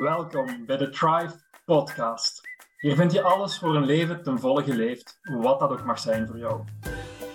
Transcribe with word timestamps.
Welkom 0.00 0.66
bij 0.66 0.76
de 0.76 0.88
Thrive 0.88 1.34
Podcast. 1.64 2.40
Hier 2.76 2.94
vind 2.94 3.12
je 3.12 3.22
alles 3.22 3.58
voor 3.58 3.76
een 3.76 3.84
leven 3.84 4.22
ten 4.22 4.38
volle 4.38 4.62
geleefd, 4.62 5.20
wat 5.22 5.60
dat 5.60 5.70
ook 5.70 5.84
mag 5.84 5.98
zijn 5.98 6.26
voor 6.26 6.38
jou. 6.38 6.60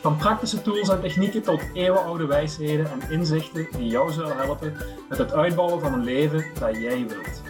Van 0.02 0.18
praktische 0.18 0.62
tools 0.62 0.90
en 0.90 1.02
technieken 1.02 1.42
tot 1.42 1.62
eeuwenoude 1.74 2.26
wijsheden 2.26 2.92
en 2.92 3.10
inzichten 3.10 3.68
die 3.72 3.88
jou 3.88 4.12
zullen 4.12 4.38
helpen 4.38 4.78
met 5.10 5.18
het 5.18 5.34
uitbouwen 5.34 5.80
van 5.80 5.94
een 5.94 6.04
leven 6.04 6.46
dat 6.60 6.76
jij 6.76 7.08
wilt. 7.08 7.42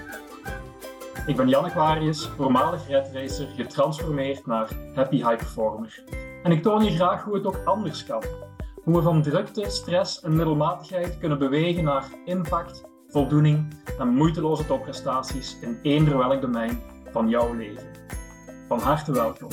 Ik 1.25 1.35
ben 1.35 1.49
Jan 1.49 1.65
Aquarius, 1.65 2.27
voormalig 2.27 2.87
redracer, 2.87 3.47
getransformeerd 3.55 4.45
naar 4.45 4.69
Happy 4.95 5.15
High 5.15 5.35
Performer. 5.35 6.03
En 6.43 6.51
ik 6.51 6.61
toon 6.61 6.83
je 6.83 6.91
graag 6.91 7.23
hoe 7.23 7.35
het 7.35 7.45
ook 7.45 7.61
anders 7.65 8.05
kan. 8.05 8.23
Hoe 8.83 8.95
we 8.95 9.01
van 9.01 9.21
drukte, 9.21 9.69
stress 9.69 10.21
en 10.21 10.35
middelmatigheid 10.35 11.17
kunnen 11.17 11.39
bewegen 11.39 11.83
naar 11.83 12.05
impact, 12.25 12.93
voldoening 13.15 13.73
en 13.99 14.07
moeiteloze 14.07 14.65
topprestaties 14.65 15.59
in 15.59 15.79
eender 15.81 16.17
welk 16.17 16.41
domein 16.41 16.81
van 17.11 17.29
jouw 17.29 17.53
leven. 17.53 17.87
Van 18.67 18.79
harte 18.79 19.11
welkom. 19.11 19.49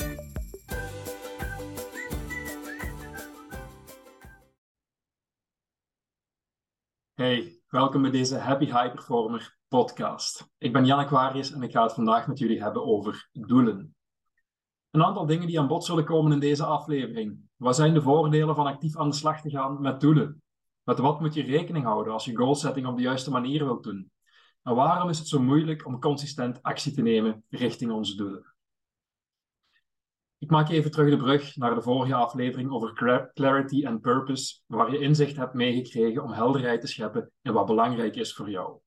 Hey, 7.15 7.63
welkom 7.69 8.03
bij 8.03 8.11
deze 8.11 8.37
Happy 8.37 8.65
High 8.65 8.91
Performer 8.91 9.57
podcast. 9.69 10.49
Ik 10.59 10.73
ben 10.73 10.85
Jan 10.85 10.99
Aquarius 10.99 11.53
en 11.53 11.63
ik 11.63 11.73
ga 11.73 11.83
het 11.83 11.93
vandaag 11.93 12.27
met 12.27 12.39
jullie 12.39 12.63
hebben 12.63 12.85
over 12.85 13.29
doelen. 13.33 13.95
Een 14.91 15.05
aantal 15.05 15.27
dingen 15.27 15.47
die 15.47 15.61
aan 15.61 15.69
bod 15.69 15.85
zullen 15.85 16.05
komen 16.05 16.33
in 16.33 16.41
deze 16.41 16.65
aflevering. 16.65 17.41
Wat 17.57 17.77
zijn 17.77 17.95
de 17.95 18.03
voordelen 18.03 18.55
van 18.55 18.67
actief 18.67 18.97
aan 18.97 19.11
de 19.11 19.17
slag 19.17 19.41
te 19.41 19.51
gaan 19.51 19.81
met 19.81 20.01
doelen? 20.01 20.42
Met 20.85 20.99
wat 20.99 21.21
moet 21.21 21.35
je 21.35 21.43
rekening 21.43 21.85
houden 21.85 22.13
als 22.13 22.25
je 22.25 22.37
goalsetting 22.37 22.87
op 22.87 22.97
de 22.97 23.03
juiste 23.03 23.31
manier 23.31 23.65
wilt 23.65 23.83
doen? 23.83 24.11
En 24.63 24.75
waarom 24.75 25.09
is 25.09 25.19
het 25.19 25.29
zo 25.29 25.41
moeilijk 25.41 25.87
om 25.87 26.01
consistent 26.01 26.63
actie 26.63 26.93
te 26.93 27.03
nemen 27.03 27.45
richting 27.49 27.93
onze 27.93 28.17
doelen? 28.17 28.55
Ik 30.39 30.51
maak 30.51 30.69
even 30.69 30.91
terug 30.91 31.11
de 31.11 31.17
brug 31.17 31.57
naar 31.57 31.75
de 31.75 31.83
vorige 31.83 32.15
aflevering 32.15 32.71
over 32.71 32.93
clarity 33.35 33.87
and 33.87 34.01
purpose, 34.01 34.61
waar 34.67 34.93
je 34.93 34.99
inzicht 34.99 35.37
hebt 35.37 35.55
meegekregen 35.55 36.23
om 36.23 36.33
helderheid 36.33 36.81
te 36.81 36.87
scheppen 36.87 37.33
in 37.43 37.53
wat 37.53 37.67
belangrijk 37.67 38.17
is 38.17 38.35
voor 38.35 38.51
jou. 38.51 38.79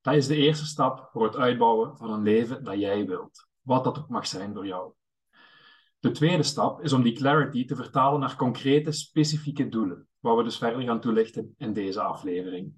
Dat 0.00 0.14
is 0.14 0.26
de 0.26 0.36
eerste 0.36 0.66
stap 0.66 1.08
voor 1.12 1.24
het 1.24 1.36
uitbouwen 1.36 1.96
van 1.96 2.10
een 2.10 2.22
leven 2.22 2.64
dat 2.64 2.78
jij 2.78 3.06
wilt, 3.06 3.48
wat 3.60 3.84
dat 3.84 3.98
ook 3.98 4.08
mag 4.08 4.26
zijn 4.26 4.54
voor 4.54 4.66
jou. 4.66 4.92
De 6.00 6.10
tweede 6.10 6.42
stap 6.42 6.82
is 6.82 6.92
om 6.92 7.02
die 7.02 7.12
clarity 7.12 7.64
te 7.66 7.76
vertalen 7.76 8.20
naar 8.20 8.36
concrete, 8.36 8.92
specifieke 8.92 9.68
doelen, 9.68 10.08
wat 10.18 10.36
we 10.36 10.42
dus 10.42 10.58
verder 10.58 10.82
gaan 10.82 11.00
toelichten 11.00 11.54
in 11.56 11.72
deze 11.72 12.00
aflevering. 12.00 12.72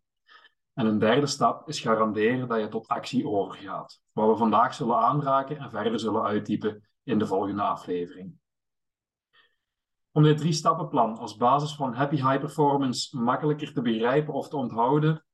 En 0.74 0.86
een 0.86 0.98
derde 0.98 1.26
stap 1.26 1.68
is 1.68 1.80
garanderen 1.80 2.48
dat 2.48 2.60
je 2.60 2.68
tot 2.68 2.88
actie 2.88 3.28
overgaat, 3.28 4.00
wat 4.12 4.28
we 4.28 4.36
vandaag 4.36 4.74
zullen 4.74 4.96
aanraken 4.96 5.58
en 5.58 5.70
verder 5.70 6.00
zullen 6.00 6.22
uitdiepen 6.22 6.88
in 7.02 7.18
de 7.18 7.26
volgende 7.26 7.62
aflevering. 7.62 8.34
Om 10.12 10.22
dit 10.22 10.38
drie-stappenplan 10.38 11.18
als 11.18 11.36
basis 11.36 11.74
van 11.74 11.94
Happy 11.94 12.16
High 12.16 12.38
Performance 12.38 13.18
makkelijker 13.18 13.72
te 13.72 13.82
begrijpen 13.82 14.34
of 14.34 14.48
te 14.48 14.56
onthouden, 14.56 15.24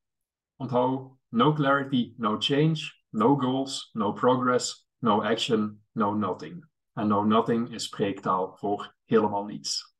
onthoud 0.56 1.12
no 1.28 1.52
clarity, 1.52 2.14
no 2.16 2.36
change, 2.38 2.78
no 3.10 3.36
goals, 3.36 3.90
no 3.92 4.12
progress, 4.12 4.88
no 4.98 5.22
action, 5.22 5.82
no 5.92 6.14
nothing. 6.14 6.66
En 6.98 7.08
no 7.08 7.24
nothing 7.24 7.70
is 7.70 7.84
spreektaal 7.84 8.56
voor 8.56 8.94
helemaal 9.04 9.44
niets. 9.44 9.94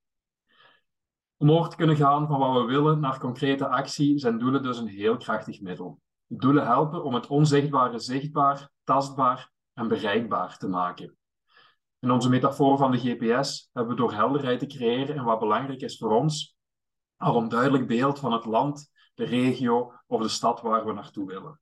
Om 1.36 1.50
over 1.50 1.70
te 1.70 1.76
kunnen 1.76 1.96
gaan 1.96 2.26
van 2.26 2.38
wat 2.38 2.60
we 2.60 2.72
willen 2.72 3.00
naar 3.00 3.18
concrete 3.18 3.68
actie 3.68 4.18
zijn 4.18 4.38
doelen 4.38 4.62
dus 4.62 4.78
een 4.78 4.88
heel 4.88 5.16
krachtig 5.16 5.60
middel. 5.60 6.00
Doelen 6.26 6.66
helpen 6.66 7.04
om 7.04 7.14
het 7.14 7.26
onzichtbare 7.26 7.98
zichtbaar, 7.98 8.70
tastbaar 8.84 9.50
en 9.74 9.88
bereikbaar 9.88 10.58
te 10.58 10.68
maken. 10.68 11.16
In 11.98 12.10
onze 12.10 12.28
metafoor 12.28 12.78
van 12.78 12.90
de 12.90 12.98
GPS 12.98 13.70
hebben 13.72 13.94
we 13.94 14.00
door 14.00 14.12
helderheid 14.12 14.58
te 14.58 14.66
creëren 14.66 15.14
in 15.16 15.24
wat 15.24 15.38
belangrijk 15.38 15.80
is 15.80 15.98
voor 15.98 16.10
ons, 16.10 16.56
al 17.16 17.36
een 17.36 17.48
duidelijk 17.48 17.86
beeld 17.86 18.18
van 18.18 18.32
het 18.32 18.44
land, 18.44 18.90
de 19.14 19.24
regio 19.24 19.92
of 20.06 20.22
de 20.22 20.28
stad 20.28 20.60
waar 20.60 20.86
we 20.86 20.92
naartoe 20.92 21.26
willen. 21.26 21.60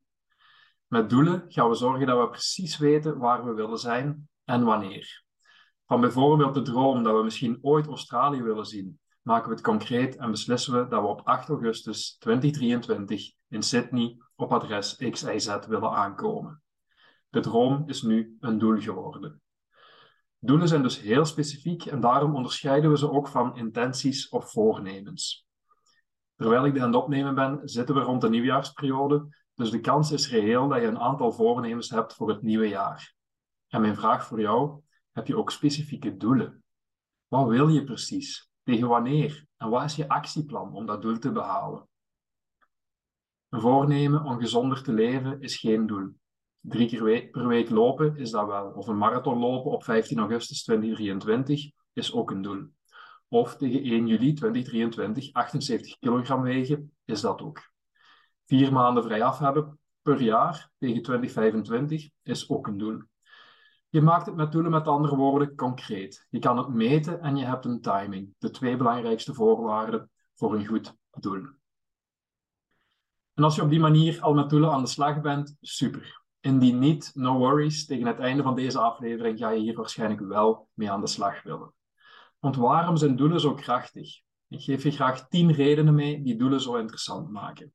Met 0.86 1.10
doelen 1.10 1.44
gaan 1.48 1.68
we 1.68 1.74
zorgen 1.74 2.06
dat 2.06 2.18
we 2.18 2.28
precies 2.30 2.78
weten 2.78 3.18
waar 3.18 3.44
we 3.44 3.52
willen 3.52 3.78
zijn 3.78 4.28
en 4.44 4.64
wanneer. 4.64 5.24
Van 5.86 6.00
bijvoorbeeld 6.00 6.54
de 6.54 6.62
droom 6.62 7.02
dat 7.02 7.16
we 7.16 7.22
misschien 7.22 7.58
ooit 7.60 7.86
Australië 7.86 8.42
willen 8.42 8.66
zien, 8.66 9.00
maken 9.22 9.48
we 9.48 9.54
het 9.54 9.64
concreet 9.64 10.16
en 10.16 10.30
beslissen 10.30 10.72
we 10.72 10.88
dat 10.88 11.00
we 11.00 11.06
op 11.06 11.20
8 11.24 11.48
augustus 11.48 12.16
2023 12.18 13.32
in 13.48 13.62
Sydney 13.62 14.16
op 14.34 14.52
adres 14.52 14.96
XIZ 14.96 15.56
willen 15.68 15.90
aankomen. 15.90 16.62
De 17.28 17.40
droom 17.40 17.82
is 17.86 18.02
nu 18.02 18.36
een 18.40 18.58
doel 18.58 18.80
geworden. 18.80 19.40
Doelen 20.38 20.68
zijn 20.68 20.82
dus 20.82 21.00
heel 21.00 21.24
specifiek 21.24 21.84
en 21.86 22.00
daarom 22.00 22.34
onderscheiden 22.34 22.90
we 22.90 22.98
ze 22.98 23.10
ook 23.10 23.28
van 23.28 23.56
intenties 23.56 24.28
of 24.28 24.50
voornemens. 24.50 25.46
Terwijl 26.36 26.64
ik 26.64 26.72
dit 26.72 26.82
aan 26.82 26.92
het 26.92 27.02
opnemen 27.02 27.34
ben, 27.34 27.60
zitten 27.64 27.94
we 27.94 28.00
rond 28.00 28.20
de 28.20 28.28
nieuwjaarsperiode, 28.28 29.28
dus 29.54 29.70
de 29.70 29.80
kans 29.80 30.12
is 30.12 30.30
reëel 30.30 30.68
dat 30.68 30.80
je 30.80 30.86
een 30.86 30.98
aantal 30.98 31.32
voornemens 31.32 31.90
hebt 31.90 32.14
voor 32.14 32.28
het 32.28 32.42
nieuwe 32.42 32.68
jaar. 32.68 33.14
En 33.68 33.80
mijn 33.80 33.96
vraag 33.96 34.26
voor 34.26 34.40
jou, 34.40 34.80
heb 35.16 35.26
je 35.26 35.36
ook 35.36 35.50
specifieke 35.50 36.16
doelen? 36.16 36.64
Wat 37.28 37.48
wil 37.48 37.68
je 37.68 37.84
precies? 37.84 38.50
Tegen 38.62 38.88
wanneer? 38.88 39.46
En 39.56 39.68
wat 39.68 39.84
is 39.84 39.96
je 39.96 40.08
actieplan 40.08 40.72
om 40.72 40.86
dat 40.86 41.02
doel 41.02 41.18
te 41.18 41.32
behalen? 41.32 41.88
Een 43.48 43.60
voornemen 43.60 44.24
om 44.24 44.40
gezonder 44.40 44.82
te 44.82 44.92
leven 44.92 45.40
is 45.40 45.56
geen 45.56 45.86
doel. 45.86 46.14
Drie 46.60 46.88
keer 46.88 47.28
per 47.30 47.46
week 47.46 47.70
lopen 47.70 48.16
is 48.16 48.30
dat 48.30 48.46
wel. 48.46 48.70
Of 48.70 48.86
een 48.86 48.98
marathon 48.98 49.38
lopen 49.38 49.70
op 49.70 49.84
15 49.84 50.18
augustus 50.18 50.62
2023 50.62 51.70
is 51.92 52.12
ook 52.12 52.30
een 52.30 52.42
doel. 52.42 52.66
Of 53.28 53.56
tegen 53.56 53.82
1 53.82 54.06
juli 54.06 54.32
2023 54.32 55.32
78 55.32 55.98
kilogram 55.98 56.42
wegen 56.42 56.92
is 57.04 57.20
dat 57.20 57.40
ook. 57.40 57.70
Vier 58.44 58.72
maanden 58.72 59.02
vrij 59.02 59.22
af 59.22 59.38
hebben 59.38 59.78
per 60.02 60.20
jaar 60.22 60.70
tegen 60.78 61.02
2025 61.02 62.08
is 62.22 62.48
ook 62.48 62.66
een 62.66 62.78
doel. 62.78 63.02
Je 63.96 64.02
maakt 64.02 64.26
het 64.26 64.36
met 64.36 64.52
doelen 64.52 64.70
met 64.70 64.86
andere 64.86 65.16
woorden 65.16 65.54
concreet. 65.54 66.26
Je 66.30 66.38
kan 66.38 66.58
het 66.58 66.68
meten 66.68 67.20
en 67.20 67.36
je 67.36 67.44
hebt 67.44 67.64
een 67.64 67.80
timing. 67.80 68.34
De 68.38 68.50
twee 68.50 68.76
belangrijkste 68.76 69.34
voorwaarden 69.34 70.10
voor 70.34 70.54
een 70.54 70.66
goed 70.66 70.94
doel. 71.10 71.46
En 73.34 73.44
als 73.44 73.54
je 73.54 73.62
op 73.62 73.70
die 73.70 73.80
manier 73.80 74.20
al 74.20 74.34
met 74.34 74.50
doelen 74.50 74.72
aan 74.72 74.82
de 74.82 74.88
slag 74.88 75.20
bent, 75.20 75.56
super. 75.60 76.22
Indien 76.40 76.78
niet, 76.78 77.10
no 77.14 77.38
worries. 77.38 77.86
Tegen 77.86 78.06
het 78.06 78.18
einde 78.18 78.42
van 78.42 78.54
deze 78.54 78.78
aflevering 78.78 79.38
ga 79.38 79.50
je 79.50 79.60
hier 79.60 79.76
waarschijnlijk 79.76 80.20
wel 80.20 80.68
mee 80.74 80.90
aan 80.90 81.00
de 81.00 81.06
slag 81.06 81.42
willen. 81.42 81.74
Want 82.38 82.56
waarom 82.56 82.96
zijn 82.96 83.16
doelen 83.16 83.40
zo 83.40 83.54
krachtig? 83.54 84.20
Ik 84.48 84.62
geef 84.62 84.82
je 84.82 84.90
graag 84.90 85.28
tien 85.28 85.52
redenen 85.52 85.94
mee 85.94 86.22
die 86.22 86.36
doelen 86.36 86.60
zo 86.60 86.74
interessant 86.74 87.30
maken. 87.30 87.72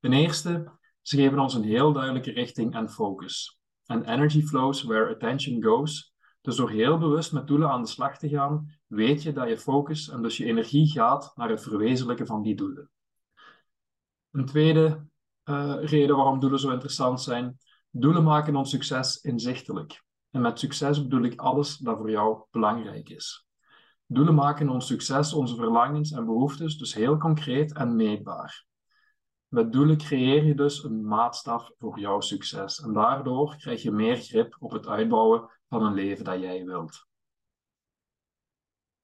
Ten 0.00 0.12
eerste, 0.12 0.78
ze 1.02 1.16
geven 1.16 1.38
ons 1.38 1.54
een 1.54 1.64
heel 1.64 1.92
duidelijke 1.92 2.30
richting 2.30 2.74
en 2.74 2.90
focus. 2.90 3.57
En 3.88 4.04
energy 4.04 4.42
flows 4.42 4.82
where 4.82 5.14
attention 5.14 5.62
goes. 5.62 6.14
Dus 6.40 6.56
door 6.56 6.70
heel 6.70 6.98
bewust 6.98 7.32
met 7.32 7.46
doelen 7.46 7.70
aan 7.70 7.82
de 7.82 7.88
slag 7.88 8.18
te 8.18 8.28
gaan, 8.28 8.78
weet 8.86 9.22
je 9.22 9.32
dat 9.32 9.48
je 9.48 9.58
focus 9.58 10.08
en 10.08 10.22
dus 10.22 10.36
je 10.36 10.44
energie 10.44 10.86
gaat 10.86 11.32
naar 11.34 11.48
het 11.48 11.62
verwezenlijken 11.62 12.26
van 12.26 12.42
die 12.42 12.54
doelen. 12.54 12.90
Een 14.30 14.46
tweede 14.46 15.06
uh, 15.44 15.76
reden 15.80 16.16
waarom 16.16 16.40
doelen 16.40 16.60
zo 16.60 16.70
interessant 16.70 17.20
zijn. 17.20 17.58
Doelen 17.90 18.24
maken 18.24 18.56
ons 18.56 18.70
succes 18.70 19.20
inzichtelijk. 19.20 20.02
En 20.30 20.40
met 20.40 20.58
succes 20.58 21.02
bedoel 21.02 21.22
ik 21.22 21.40
alles 21.40 21.76
dat 21.76 21.98
voor 21.98 22.10
jou 22.10 22.42
belangrijk 22.50 23.08
is. 23.08 23.46
Doelen 24.06 24.34
maken 24.34 24.68
ons 24.68 24.86
succes, 24.86 25.32
onze 25.32 25.54
verlangens 25.54 26.10
en 26.10 26.24
behoeftes 26.24 26.78
dus 26.78 26.94
heel 26.94 27.16
concreet 27.16 27.72
en 27.72 27.96
meetbaar. 27.96 28.67
Met 29.48 29.72
doelen 29.72 29.96
creëer 29.96 30.44
je 30.44 30.54
dus 30.54 30.84
een 30.84 31.06
maatstaf 31.06 31.70
voor 31.78 31.98
jouw 31.98 32.20
succes. 32.20 32.80
En 32.80 32.92
daardoor 32.92 33.56
krijg 33.56 33.82
je 33.82 33.90
meer 33.90 34.16
grip 34.16 34.56
op 34.58 34.70
het 34.70 34.86
uitbouwen 34.86 35.50
van 35.68 35.84
een 35.84 35.94
leven 35.94 36.24
dat 36.24 36.40
jij 36.40 36.64
wilt. 36.64 37.06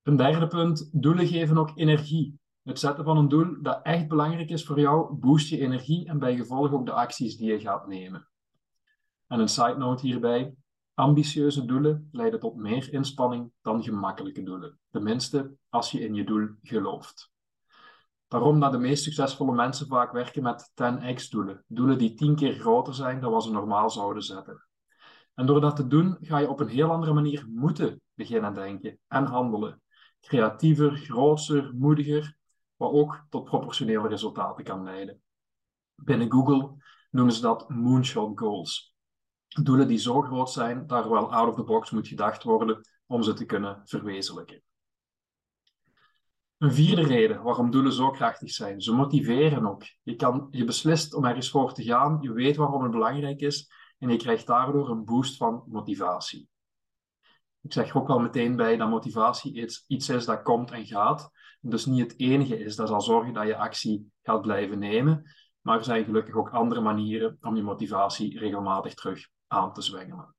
Een 0.03 0.17
derde 0.17 0.47
punt, 0.47 0.89
doelen 0.93 1.27
geven 1.27 1.59
ook 1.59 1.71
energie. 1.75 2.39
Het 2.63 2.79
zetten 2.79 3.05
van 3.05 3.17
een 3.17 3.29
doel 3.29 3.63
dat 3.63 3.81
echt 3.83 4.09
belangrijk 4.09 4.51
is 4.51 4.65
voor 4.65 4.81
jou, 4.81 5.15
boost 5.15 5.49
je 5.49 5.61
energie 5.61 6.09
en 6.09 6.19
bij 6.19 6.37
gevolg 6.37 6.73
ook 6.73 6.87
de 6.87 6.93
acties 6.93 7.37
die 7.37 7.53
je 7.53 7.61
gaat 7.61 7.87
nemen. 7.87 8.29
En 9.27 9.41
een 9.41 9.49
side 9.49 9.77
note 9.77 10.07
hierbij, 10.07 10.55
ambitieuze 10.95 11.65
doelen 11.65 12.09
leiden 12.13 12.41
tot 12.41 12.57
meer 12.57 12.93
inspanning 12.93 13.53
dan 13.63 13.83
gemakkelijke 13.83 14.43
doelen. 14.43 14.79
Tenminste, 14.91 15.57
als 15.69 15.91
je 15.91 16.01
in 16.01 16.15
je 16.15 16.25
doel 16.25 16.49
gelooft. 16.63 17.34
Daarom 18.29 18.61
dat 18.61 18.73
de 18.73 18.79
meest 18.79 19.03
succesvolle 19.03 19.55
mensen 19.55 19.87
vaak 19.87 20.13
werken 20.13 20.43
met 20.43 20.73
10x-doelen. 20.75 21.65
Doelen 21.67 21.99
die 21.99 22.15
tien 22.15 22.35
keer 22.35 22.55
groter 22.55 22.95
zijn 22.95 23.21
dan 23.21 23.33
wat 23.33 23.43
ze 23.43 23.51
normaal 23.51 23.91
zouden 23.91 24.23
zetten. 24.23 24.67
En 25.35 25.47
door 25.47 25.61
dat 25.61 25.77
te 25.77 25.87
doen, 25.87 26.17
ga 26.21 26.39
je 26.39 26.49
op 26.49 26.61
een 26.61 26.69
heel 26.69 26.91
andere 26.91 27.13
manier 27.13 27.47
moeten 27.49 28.01
beginnen 28.15 28.55
denken 28.55 28.99
en 29.09 29.25
handelen. 29.25 29.83
Creatiever, 30.21 30.97
groter, 30.97 31.75
moediger, 31.75 32.37
wat 32.77 32.93
ook 32.93 33.25
tot 33.29 33.45
proportionele 33.45 34.09
resultaten 34.09 34.65
kan 34.65 34.83
leiden. 34.83 35.23
Binnen 35.95 36.33
Google 36.33 36.77
noemen 37.11 37.35
ze 37.35 37.41
dat 37.41 37.69
moonshot 37.69 38.39
goals. 38.39 38.95
Doelen 39.63 39.89
die 39.89 39.99
zo 39.99 40.23
groot 40.23 40.51
zijn 40.51 40.87
dat 40.87 41.05
er 41.05 41.11
wel 41.11 41.33
out 41.33 41.49
of 41.49 41.55
the 41.55 41.65
box 41.65 41.91
moet 41.91 42.09
gedacht 42.09 42.43
worden 42.43 42.89
om 43.07 43.23
ze 43.23 43.33
te 43.33 43.45
kunnen 43.45 43.83
verwezenlijken. 43.85 44.63
Een 46.59 46.73
vierde 46.73 47.03
reden 47.03 47.43
waarom 47.43 47.71
doelen 47.71 47.93
zo 47.93 48.11
krachtig 48.11 48.51
zijn. 48.51 48.81
Ze 48.81 48.93
motiveren 48.93 49.67
ook. 49.67 49.83
Je, 50.03 50.17
kan, 50.17 50.49
je 50.51 50.65
beslist 50.65 51.15
om 51.15 51.25
ergens 51.25 51.51
voor 51.51 51.73
te 51.75 51.83
gaan, 51.83 52.19
je 52.21 52.33
weet 52.33 52.57
waarom 52.57 52.83
het 52.83 52.93
belangrijk 52.93 53.41
is 53.41 53.71
en 53.99 54.09
je 54.09 54.17
krijgt 54.17 54.47
daardoor 54.47 54.91
een 54.91 55.05
boost 55.05 55.37
van 55.37 55.65
motivatie. 55.67 56.49
Ik 57.61 57.73
zeg 57.73 57.89
er 57.89 57.97
ook 57.97 58.09
al 58.09 58.19
meteen 58.19 58.57
bij 58.57 58.77
dat 58.77 58.89
motivatie 58.89 59.61
iets, 59.63 59.85
iets 59.87 60.09
is 60.09 60.25
dat 60.25 60.43
komt 60.43 60.71
en 60.71 60.87
gaat. 60.87 61.31
Dus 61.61 61.87
niet 61.87 62.01
het 62.01 62.21
enige 62.21 62.59
is 62.59 62.77
dat 62.77 62.89
zal 62.89 63.01
zorgen 63.01 63.33
dat 63.33 63.47
je 63.47 63.57
actie 63.57 64.13
gaat 64.23 64.43
blijven 64.43 64.79
nemen. 64.79 65.35
Maar 65.61 65.79
er 65.79 65.85
zijn 65.85 66.05
gelukkig 66.05 66.35
ook 66.35 66.51
andere 66.51 66.81
manieren 66.81 67.39
om 67.41 67.57
je 67.57 67.63
motivatie 67.63 68.39
regelmatig 68.39 68.95
terug 68.95 69.29
aan 69.47 69.73
te 69.73 69.83
zwengelen. 69.83 70.35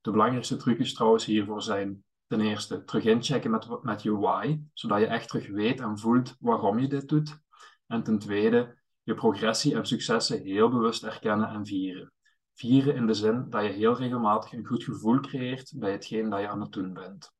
De 0.00 0.10
belangrijkste 0.10 0.56
trucjes 0.56 0.94
trouwens 0.94 1.24
hiervoor 1.24 1.62
zijn 1.62 2.04
ten 2.30 2.40
eerste 2.40 2.84
terug 2.84 3.04
inchecken 3.04 3.50
met, 3.50 3.82
met 3.82 4.02
je 4.02 4.16
why, 4.16 4.60
zodat 4.72 5.00
je 5.00 5.06
echt 5.06 5.28
terug 5.28 5.48
weet 5.48 5.80
en 5.80 5.98
voelt 5.98 6.36
waarom 6.40 6.78
je 6.78 6.88
dit 6.88 7.08
doet. 7.08 7.40
En 7.86 8.02
ten 8.02 8.18
tweede, 8.18 8.78
je 9.02 9.14
progressie 9.14 9.74
en 9.74 9.86
successen 9.86 10.42
heel 10.42 10.68
bewust 10.68 11.02
erkennen 11.02 11.48
en 11.48 11.66
vieren. 11.66 12.12
Vieren 12.54 12.94
in 12.94 13.06
de 13.06 13.14
zin 13.14 13.46
dat 13.48 13.62
je 13.62 13.68
heel 13.68 13.96
regelmatig 13.96 14.52
een 14.52 14.66
goed 14.66 14.84
gevoel 14.84 15.20
creëert 15.20 15.72
bij 15.76 15.92
hetgeen 15.92 16.30
dat 16.30 16.40
je 16.40 16.48
aan 16.48 16.60
het 16.60 16.72
doen 16.72 16.92
bent. 16.92 17.32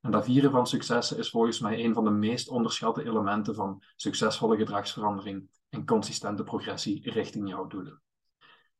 En 0.00 0.10
dat 0.10 0.24
vieren 0.24 0.50
van 0.50 0.66
successen 0.66 1.18
is 1.18 1.30
volgens 1.30 1.60
mij 1.60 1.84
een 1.84 1.94
van 1.94 2.04
de 2.04 2.10
meest 2.10 2.48
onderschatte 2.48 3.04
elementen 3.04 3.54
van 3.54 3.82
succesvolle 3.96 4.56
gedragsverandering 4.56 5.48
en 5.68 5.86
consistente 5.86 6.44
progressie 6.44 7.10
richting 7.10 7.48
jouw 7.48 7.66
doelen. 7.66 8.02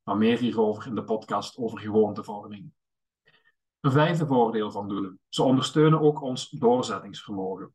Maar 0.02 0.17
meer 0.17 0.38
hierover 0.38 0.87
in 0.87 0.94
de 0.94 1.05
podcast 1.05 1.56
over 1.56 1.79
gewoontevorming. 1.79 2.73
Een 3.80 3.92
vijfde 3.92 4.26
voordeel 4.26 4.70
van 4.70 4.88
doelen. 4.88 5.20
Ze 5.28 5.42
ondersteunen 5.42 6.00
ook 6.00 6.22
ons 6.22 6.50
doorzettingsvermogen. 6.50 7.75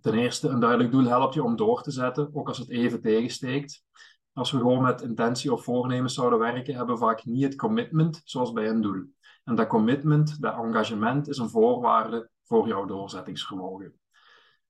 Ten 0.00 0.14
eerste, 0.14 0.48
een 0.48 0.60
duidelijk 0.60 0.90
doel 0.90 1.04
helpt 1.04 1.34
je 1.34 1.42
om 1.42 1.56
door 1.56 1.82
te 1.82 1.90
zetten, 1.90 2.30
ook 2.34 2.48
als 2.48 2.58
het 2.58 2.68
even 2.68 3.00
tegensteekt. 3.00 3.84
Als 4.32 4.50
we 4.50 4.58
gewoon 4.58 4.82
met 4.82 5.02
intentie 5.02 5.52
of 5.52 5.64
voornemens 5.64 6.14
zouden 6.14 6.38
werken, 6.38 6.74
hebben 6.74 6.94
we 6.94 7.00
vaak 7.00 7.24
niet 7.24 7.42
het 7.42 7.56
commitment 7.56 8.20
zoals 8.24 8.52
bij 8.52 8.68
een 8.68 8.80
doel. 8.80 9.04
En 9.44 9.54
dat 9.54 9.66
commitment, 9.66 10.40
dat 10.40 10.54
engagement, 10.54 11.28
is 11.28 11.38
een 11.38 11.48
voorwaarde 11.48 12.30
voor 12.42 12.68
jouw 12.68 12.84
doorzettingsvermogen. 12.84 14.00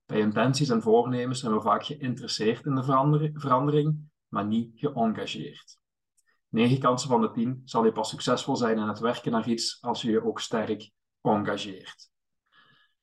Bij 0.05 0.19
intenties 0.19 0.69
en 0.69 0.81
voornemens 0.81 1.39
zijn 1.39 1.53
we 1.53 1.61
vaak 1.61 1.85
geïnteresseerd 1.85 2.65
in 2.65 2.75
de 2.75 2.83
verandering, 3.33 3.97
maar 4.27 4.45
niet 4.45 4.71
geëngageerd. 4.75 5.81
9 6.53 6.79
kansen 6.79 7.09
van 7.09 7.21
de 7.21 7.31
10 7.31 7.61
zal 7.65 7.85
je 7.85 7.91
pas 7.91 8.09
succesvol 8.09 8.55
zijn 8.55 8.77
in 8.77 8.87
het 8.87 8.99
werken 8.99 9.31
naar 9.31 9.47
iets 9.47 9.77
als 9.81 10.01
je 10.01 10.11
je 10.11 10.25
ook 10.25 10.39
sterk 10.39 10.91
engageert. 11.21 12.09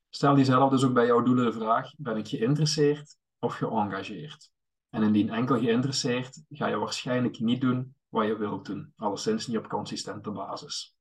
Stel 0.08 0.36
jezelf 0.36 0.70
dus 0.70 0.84
ook 0.84 0.92
bij 0.92 1.06
jouw 1.06 1.22
doelen 1.22 1.44
de 1.44 1.52
vraag: 1.52 1.92
ben 1.96 2.16
ik 2.16 2.28
geïnteresseerd 2.28 3.16
of 3.38 3.54
geëngageerd? 3.54 4.50
En 4.90 5.02
indien 5.02 5.30
enkel 5.30 5.58
geïnteresseerd, 5.58 6.42
ga 6.48 6.66
je 6.66 6.76
waarschijnlijk 6.76 7.40
niet 7.40 7.60
doen 7.60 7.94
wat 8.08 8.26
je 8.26 8.36
wilt 8.36 8.66
doen, 8.66 8.92
alleszins 8.96 9.46
niet 9.46 9.58
op 9.58 9.68
consistente 9.68 10.30
basis. 10.30 10.96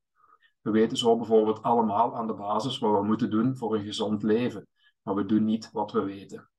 We 0.61 0.71
weten 0.71 0.97
zo 0.97 1.17
bijvoorbeeld 1.17 1.61
allemaal 1.61 2.15
aan 2.15 2.27
de 2.27 2.33
basis 2.33 2.79
wat 2.79 2.99
we 2.99 3.05
moeten 3.05 3.29
doen 3.29 3.57
voor 3.57 3.75
een 3.75 3.85
gezond 3.85 4.23
leven, 4.23 4.67
maar 5.01 5.15
we 5.15 5.25
doen 5.25 5.45
niet 5.45 5.71
wat 5.71 5.91
we 5.91 6.03
weten. 6.03 6.49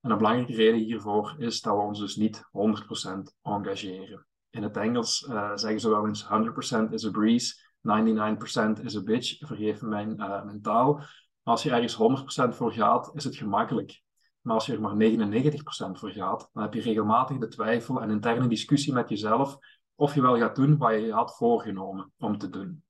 En 0.00 0.10
een 0.10 0.18
belangrijke 0.18 0.54
reden 0.54 0.80
hiervoor 0.80 1.34
is 1.38 1.60
dat 1.60 1.74
we 1.74 1.82
ons 1.82 1.98
dus 1.98 2.16
niet 2.16 2.42
100% 2.42 3.38
engageren. 3.42 4.24
In 4.50 4.62
het 4.62 4.76
Engels 4.76 5.26
uh, 5.28 5.50
zeggen 5.54 5.80
ze 5.80 5.88
wel 5.88 6.06
eens 6.06 6.24
100% 6.24 6.90
is 6.90 7.06
a 7.06 7.10
breeze, 7.10 7.54
99% 7.78 8.82
is 8.82 8.96
a 8.96 9.02
bitch. 9.02 9.46
Vergeef 9.46 9.82
mijn, 9.82 10.10
uh, 10.20 10.44
mijn 10.44 10.62
taal. 10.62 11.02
Als 11.42 11.62
je 11.62 11.70
ergens 11.70 12.22
100% 12.52 12.54
voor 12.54 12.72
gaat, 12.72 13.10
is 13.14 13.24
het 13.24 13.36
gemakkelijk. 13.36 14.02
Maar 14.40 14.54
als 14.54 14.66
je 14.66 14.72
er 14.72 14.80
maar 14.80 14.96
99% 14.96 15.98
voor 15.98 16.10
gaat, 16.10 16.50
dan 16.52 16.62
heb 16.62 16.74
je 16.74 16.80
regelmatig 16.80 17.38
de 17.38 17.48
twijfel 17.48 18.02
en 18.02 18.10
interne 18.10 18.48
discussie 18.48 18.92
met 18.92 19.08
jezelf 19.08 19.58
of 19.94 20.14
je 20.14 20.22
wel 20.22 20.38
gaat 20.38 20.56
doen 20.56 20.76
wat 20.76 20.92
je 20.92 21.12
had 21.12 21.36
voorgenomen 21.36 22.12
om 22.18 22.38
te 22.38 22.48
doen. 22.48 22.84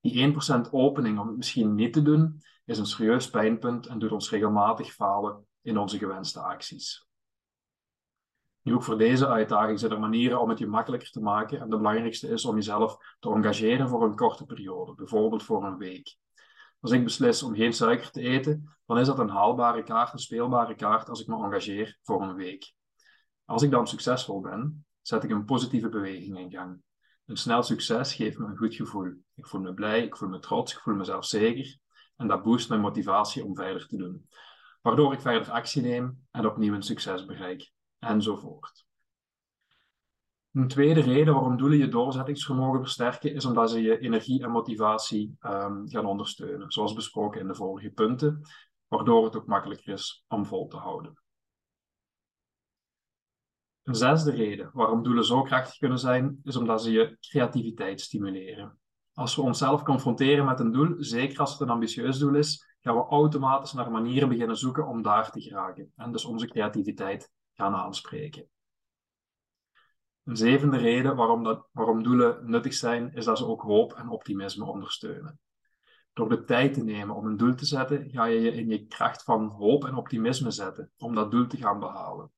Die 0.00 0.32
1% 0.32 0.70
opening 0.70 1.18
om 1.18 1.26
het 1.26 1.36
misschien 1.36 1.74
niet 1.74 1.92
te 1.92 2.02
doen, 2.02 2.42
is 2.64 2.78
een 2.78 2.86
serieus 2.86 3.30
pijnpunt 3.30 3.86
en 3.86 3.98
doet 3.98 4.12
ons 4.12 4.30
regelmatig 4.30 4.92
falen 4.92 5.46
in 5.62 5.78
onze 5.78 5.98
gewenste 5.98 6.40
acties. 6.40 7.07
Nu 8.68 8.74
ook 8.74 8.82
voor 8.82 8.98
deze 8.98 9.28
uitdaging 9.28 9.78
zijn 9.78 9.92
er 9.92 10.00
manieren 10.00 10.40
om 10.40 10.48
het 10.48 10.58
je 10.58 10.66
makkelijker 10.66 11.10
te 11.10 11.20
maken. 11.20 11.60
En 11.60 11.70
de 11.70 11.76
belangrijkste 11.76 12.28
is 12.28 12.44
om 12.44 12.54
jezelf 12.54 12.96
te 13.18 13.30
engageren 13.30 13.88
voor 13.88 14.04
een 14.04 14.16
korte 14.16 14.44
periode, 14.44 14.94
bijvoorbeeld 14.94 15.42
voor 15.42 15.64
een 15.64 15.76
week. 15.76 16.16
Als 16.80 16.90
ik 16.90 17.04
beslis 17.04 17.42
om 17.42 17.54
geen 17.54 17.72
suiker 17.72 18.10
te 18.10 18.20
eten, 18.20 18.76
dan 18.86 18.98
is 18.98 19.06
dat 19.06 19.18
een 19.18 19.28
haalbare 19.28 19.82
kaart, 19.82 20.12
een 20.12 20.18
speelbare 20.18 20.74
kaart 20.74 21.08
als 21.08 21.20
ik 21.20 21.26
me 21.26 21.44
engageer 21.44 21.98
voor 22.02 22.22
een 22.22 22.34
week. 22.34 22.72
Als 23.44 23.62
ik 23.62 23.70
dan 23.70 23.86
succesvol 23.86 24.40
ben, 24.40 24.86
zet 25.00 25.24
ik 25.24 25.30
een 25.30 25.44
positieve 25.44 25.88
beweging 25.88 26.38
in 26.38 26.50
gang. 26.50 26.82
Een 27.26 27.36
snel 27.36 27.62
succes 27.62 28.14
geeft 28.14 28.38
me 28.38 28.46
een 28.46 28.56
goed 28.56 28.74
gevoel. 28.74 29.12
Ik 29.34 29.46
voel 29.46 29.60
me 29.60 29.74
blij, 29.74 30.02
ik 30.02 30.16
voel 30.16 30.28
me 30.28 30.38
trots, 30.38 30.72
ik 30.72 30.80
voel 30.80 30.94
mezelf 30.94 31.24
zeker. 31.24 31.78
En 32.16 32.28
dat 32.28 32.42
boost 32.42 32.68
mijn 32.68 32.80
motivatie 32.80 33.44
om 33.44 33.56
verder 33.56 33.86
te 33.86 33.96
doen. 33.96 34.28
Waardoor 34.82 35.12
ik 35.12 35.20
verder 35.20 35.50
actie 35.50 35.82
neem 35.82 36.26
en 36.30 36.46
opnieuw 36.46 36.74
een 36.74 36.82
succes 36.82 37.24
bereik 37.24 37.76
enzovoort. 37.98 38.86
Een 40.52 40.68
tweede 40.68 41.00
reden 41.00 41.34
waarom 41.34 41.56
doelen 41.56 41.78
je 41.78 41.88
doorzettingsvermogen 41.88 42.80
versterken, 42.80 43.34
is 43.34 43.44
omdat 43.44 43.70
ze 43.70 43.82
je 43.82 43.98
energie 43.98 44.42
en 44.42 44.50
motivatie 44.50 45.36
um, 45.40 45.88
gaan 45.88 46.06
ondersteunen, 46.06 46.70
zoals 46.70 46.92
besproken 46.92 47.40
in 47.40 47.46
de 47.46 47.54
vorige 47.54 47.90
punten, 47.90 48.42
waardoor 48.88 49.24
het 49.24 49.36
ook 49.36 49.46
makkelijker 49.46 49.92
is 49.92 50.24
om 50.28 50.46
vol 50.46 50.66
te 50.66 50.76
houden. 50.76 51.22
Een 53.82 53.94
zesde 53.94 54.30
reden 54.30 54.70
waarom 54.72 55.02
doelen 55.02 55.24
zo 55.24 55.42
krachtig 55.42 55.78
kunnen 55.78 55.98
zijn, 55.98 56.40
is 56.42 56.56
omdat 56.56 56.82
ze 56.82 56.90
je 56.90 57.16
creativiteit 57.20 58.00
stimuleren. 58.00 58.78
Als 59.12 59.36
we 59.36 59.42
onszelf 59.42 59.82
confronteren 59.82 60.44
met 60.44 60.60
een 60.60 60.72
doel, 60.72 60.94
zeker 60.98 61.38
als 61.38 61.52
het 61.52 61.60
een 61.60 61.70
ambitieus 61.70 62.18
doel 62.18 62.34
is, 62.34 62.76
gaan 62.80 62.94
we 62.94 63.02
automatisch 63.02 63.72
naar 63.72 63.90
manieren 63.90 64.28
beginnen 64.28 64.56
zoeken 64.56 64.86
om 64.86 65.02
daar 65.02 65.30
te 65.30 65.40
geraken 65.40 65.92
en 65.96 66.12
dus 66.12 66.24
onze 66.24 66.46
creativiteit 66.46 67.32
gaan 67.58 67.74
aanspreken. 67.74 68.48
Een 70.24 70.36
zevende 70.36 70.76
reden 70.76 71.16
waarom, 71.16 71.44
dat, 71.44 71.68
waarom 71.72 72.02
doelen 72.02 72.50
nuttig 72.50 72.74
zijn, 72.74 73.12
is 73.14 73.24
dat 73.24 73.38
ze 73.38 73.46
ook 73.46 73.62
hoop 73.62 73.92
en 73.92 74.08
optimisme 74.08 74.64
ondersteunen. 74.64 75.40
Door 76.12 76.28
de 76.28 76.44
tijd 76.44 76.74
te 76.74 76.84
nemen 76.84 77.16
om 77.16 77.26
een 77.26 77.36
doel 77.36 77.54
te 77.54 77.66
zetten, 77.66 78.10
ga 78.10 78.24
je 78.24 78.40
je 78.40 78.52
in 78.52 78.68
je 78.68 78.86
kracht 78.86 79.22
van 79.22 79.46
hoop 79.46 79.84
en 79.84 79.94
optimisme 79.94 80.50
zetten 80.50 80.92
om 80.96 81.14
dat 81.14 81.30
doel 81.30 81.46
te 81.46 81.56
gaan 81.56 81.78
behalen. 81.78 82.32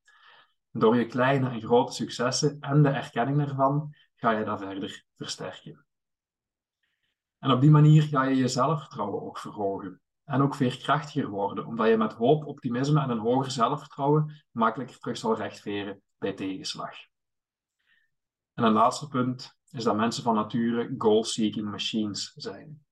Door 0.71 0.97
je 0.97 1.06
kleine 1.06 1.49
en 1.49 1.61
grote 1.61 1.92
successen 1.92 2.61
en 2.61 2.83
de 2.83 2.88
erkenning 2.88 3.38
daarvan, 3.38 3.94
ga 4.16 4.30
je 4.30 4.44
dat 4.44 4.59
verder 4.59 5.04
versterken. 5.16 5.85
En 7.38 7.50
op 7.50 7.61
die 7.61 7.71
manier 7.71 8.02
ga 8.02 8.23
je 8.23 8.37
je 8.37 8.49
zelfvertrouwen 8.49 9.23
ook 9.23 9.38
verhogen 9.38 10.00
en 10.30 10.42
ook 10.42 10.54
veerkrachtiger 10.54 11.28
worden, 11.28 11.66
omdat 11.66 11.88
je 11.88 11.96
met 11.96 12.12
hoop, 12.12 12.46
optimisme 12.46 13.00
en 13.00 13.10
een 13.10 13.18
hoger 13.18 13.50
zelfvertrouwen 13.50 14.44
makkelijker 14.50 14.99
terug 14.99 15.16
zal 15.16 15.37
rechtveren 15.37 16.02
bij 16.18 16.32
tegenslag. 16.32 16.94
En 18.54 18.64
een 18.64 18.72
laatste 18.72 19.08
punt 19.08 19.58
is 19.70 19.84
dat 19.84 19.96
mensen 19.96 20.22
van 20.22 20.34
nature 20.34 20.94
goal-seeking 20.99 21.70
machines 21.70 22.32
zijn. 22.37 22.84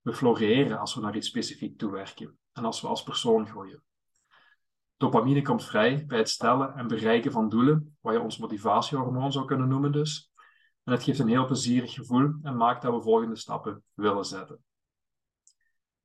We 0.00 0.14
floreren 0.14 0.78
als 0.78 0.94
we 0.94 1.00
naar 1.00 1.16
iets 1.16 1.28
specifiek 1.28 1.78
toewerken 1.78 2.38
en 2.52 2.64
als 2.64 2.80
we 2.80 2.88
als 2.88 3.02
persoon 3.02 3.46
groeien. 3.46 3.82
Dopamine 4.96 5.42
komt 5.42 5.64
vrij 5.64 6.06
bij 6.06 6.18
het 6.18 6.28
stellen 6.28 6.74
en 6.74 6.86
bereiken 6.86 7.32
van 7.32 7.48
doelen, 7.48 7.96
wat 8.00 8.14
je 8.14 8.20
ons 8.20 8.38
motivatiehormoon 8.38 9.32
zou 9.32 9.44
kunnen 9.44 9.68
noemen 9.68 9.92
dus. 9.92 10.32
En 10.84 10.92
het 10.92 11.02
geeft 11.02 11.18
een 11.18 11.28
heel 11.28 11.46
plezierig 11.46 11.92
gevoel 11.92 12.34
en 12.42 12.56
maakt 12.56 12.82
dat 12.82 12.94
we 12.94 13.02
volgende 13.02 13.36
stappen 13.36 13.82
willen 13.94 14.24
zetten. 14.24 14.64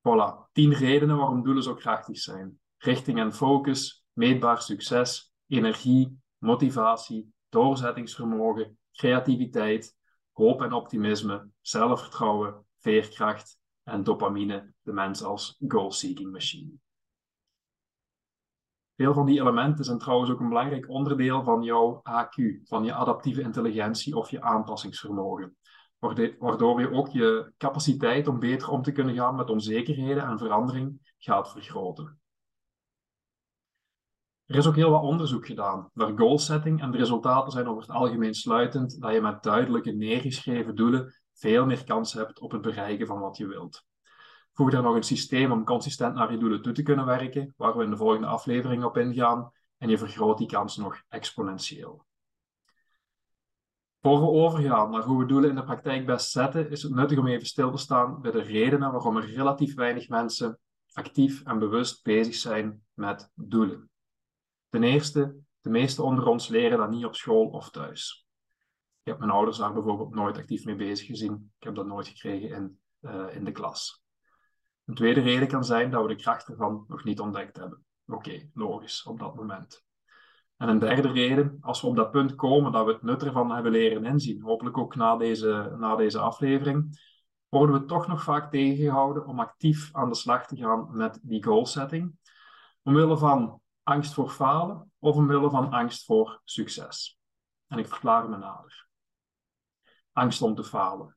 Voilà, 0.06 0.48
tien 0.52 0.72
redenen 0.72 1.16
waarom 1.16 1.42
doelen 1.42 1.62
zo 1.62 1.74
krachtig 1.74 2.18
zijn. 2.18 2.60
Richting 2.76 3.18
en 3.18 3.32
focus, 3.32 4.06
meetbaar 4.12 4.62
succes, 4.62 5.34
energie, 5.46 6.20
motivatie, 6.38 7.32
doorzettingsvermogen, 7.48 8.78
creativiteit, 8.92 9.96
hoop 10.32 10.62
en 10.62 10.72
optimisme, 10.72 11.48
zelfvertrouwen, 11.60 12.66
veerkracht 12.78 13.58
en 13.82 14.04
dopamine, 14.04 14.72
de 14.82 14.92
mens 14.92 15.22
als 15.22 15.56
goal-seeking 15.68 16.32
machine. 16.32 16.72
Veel 18.96 19.14
van 19.14 19.26
die 19.26 19.40
elementen 19.40 19.84
zijn 19.84 19.98
trouwens 19.98 20.30
ook 20.30 20.40
een 20.40 20.48
belangrijk 20.48 20.88
onderdeel 20.88 21.42
van 21.42 21.62
jouw 21.62 22.02
AQ, 22.02 22.62
van 22.64 22.84
je 22.84 22.92
adaptieve 22.92 23.40
intelligentie 23.40 24.16
of 24.16 24.30
je 24.30 24.42
aanpassingsvermogen 24.42 25.56
waardoor 26.38 26.80
je 26.80 26.92
ook 26.92 27.08
je 27.08 27.52
capaciteit 27.58 28.28
om 28.28 28.38
beter 28.38 28.70
om 28.70 28.82
te 28.82 28.92
kunnen 28.92 29.14
gaan 29.14 29.34
met 29.34 29.50
onzekerheden 29.50 30.22
en 30.22 30.38
verandering 30.38 31.14
gaat 31.18 31.50
vergroten. 31.50 32.20
Er 34.46 34.56
is 34.56 34.66
ook 34.66 34.74
heel 34.76 34.90
wat 34.90 35.02
onderzoek 35.02 35.46
gedaan 35.46 35.90
naar 35.92 36.16
goal 36.16 36.38
setting 36.38 36.80
en 36.80 36.90
de 36.90 36.98
resultaten 36.98 37.52
zijn 37.52 37.68
over 37.68 37.82
het 37.82 37.90
algemeen 37.90 38.34
sluitend 38.34 39.00
dat 39.00 39.12
je 39.12 39.20
met 39.20 39.42
duidelijke 39.42 39.90
neergeschreven 39.90 40.74
doelen 40.74 41.14
veel 41.32 41.66
meer 41.66 41.84
kans 41.84 42.12
hebt 42.12 42.40
op 42.40 42.50
het 42.50 42.60
bereiken 42.60 43.06
van 43.06 43.20
wat 43.20 43.36
je 43.36 43.46
wilt. 43.46 43.84
Voeg 44.52 44.70
daar 44.70 44.82
nog 44.82 44.94
een 44.94 45.02
systeem 45.02 45.52
om 45.52 45.64
consistent 45.64 46.14
naar 46.14 46.32
je 46.32 46.38
doelen 46.38 46.62
toe 46.62 46.72
te 46.72 46.82
kunnen 46.82 47.06
werken, 47.06 47.54
waar 47.56 47.76
we 47.76 47.84
in 47.84 47.90
de 47.90 47.96
volgende 47.96 48.26
aflevering 48.26 48.84
op 48.84 48.96
ingaan, 48.96 49.52
en 49.78 49.88
je 49.88 49.98
vergroot 49.98 50.38
die 50.38 50.46
kans 50.46 50.76
nog 50.76 51.02
exponentieel. 51.08 52.04
Voor 54.00 54.20
we 54.20 54.26
overgaan 54.26 54.90
naar 54.90 55.02
hoe 55.02 55.18
we 55.18 55.26
doelen 55.26 55.50
in 55.50 55.56
de 55.56 55.64
praktijk 55.64 56.06
best 56.06 56.30
zetten, 56.30 56.70
is 56.70 56.82
het 56.82 56.94
nuttig 56.94 57.18
om 57.18 57.26
even 57.26 57.46
stil 57.46 57.70
te 57.70 57.78
staan 57.78 58.20
bij 58.20 58.30
de 58.30 58.42
redenen 58.42 58.92
waarom 58.92 59.16
er 59.16 59.30
relatief 59.34 59.74
weinig 59.74 60.08
mensen 60.08 60.58
actief 60.92 61.42
en 61.42 61.58
bewust 61.58 62.02
bezig 62.02 62.34
zijn 62.34 62.84
met 62.94 63.30
doelen. 63.34 63.90
Ten 64.68 64.82
eerste, 64.82 65.36
de 65.60 65.70
meeste 65.70 66.02
onder 66.02 66.26
ons 66.26 66.48
leren 66.48 66.78
dat 66.78 66.90
niet 66.90 67.04
op 67.04 67.14
school 67.14 67.46
of 67.46 67.70
thuis. 67.70 68.26
Ik 69.02 69.12
heb 69.12 69.18
mijn 69.18 69.30
ouders 69.30 69.56
daar 69.56 69.72
bijvoorbeeld 69.72 70.14
nooit 70.14 70.36
actief 70.36 70.64
mee 70.64 70.76
bezig 70.76 71.06
gezien. 71.06 71.52
Ik 71.58 71.64
heb 71.64 71.74
dat 71.74 71.86
nooit 71.86 72.08
gekregen 72.08 72.48
in, 72.48 72.80
uh, 73.00 73.34
in 73.34 73.44
de 73.44 73.52
klas. 73.52 74.04
Een 74.84 74.94
tweede 74.94 75.20
reden 75.20 75.48
kan 75.48 75.64
zijn 75.64 75.90
dat 75.90 76.02
we 76.02 76.08
de 76.08 76.22
kracht 76.22 76.48
ervan 76.48 76.84
nog 76.88 77.04
niet 77.04 77.20
ontdekt 77.20 77.56
hebben. 77.56 77.84
Oké, 78.06 78.50
logisch, 78.54 79.02
op 79.02 79.18
dat 79.18 79.34
moment. 79.34 79.85
En 80.56 80.68
een 80.68 80.78
derde 80.78 81.12
reden, 81.12 81.58
als 81.60 81.80
we 81.80 81.86
op 81.86 81.96
dat 81.96 82.10
punt 82.10 82.34
komen 82.34 82.72
dat 82.72 82.86
we 82.86 82.92
het 82.92 83.02
nut 83.02 83.22
ervan 83.22 83.50
hebben 83.50 83.72
leren 83.72 84.04
inzien, 84.04 84.42
hopelijk 84.42 84.78
ook 84.78 84.94
na 84.94 85.16
deze, 85.16 85.74
na 85.78 85.96
deze 85.96 86.18
aflevering, 86.18 86.98
worden 87.48 87.80
we 87.80 87.86
toch 87.86 88.06
nog 88.06 88.22
vaak 88.22 88.50
tegengehouden 88.50 89.26
om 89.26 89.40
actief 89.40 89.88
aan 89.92 90.08
de 90.08 90.14
slag 90.14 90.46
te 90.46 90.56
gaan 90.56 90.96
met 90.96 91.18
die 91.22 91.44
goalsetting, 91.44 92.18
omwille 92.82 93.18
van 93.18 93.60
angst 93.82 94.14
voor 94.14 94.28
falen 94.28 94.92
of 94.98 95.16
omwille 95.16 95.50
van 95.50 95.70
angst 95.70 96.04
voor 96.04 96.40
succes. 96.44 97.18
En 97.66 97.78
ik 97.78 97.86
verklaar 97.86 98.28
me 98.28 98.36
nader. 98.36 98.88
Angst 100.12 100.42
om 100.42 100.54
te 100.54 100.64
falen. 100.64 101.16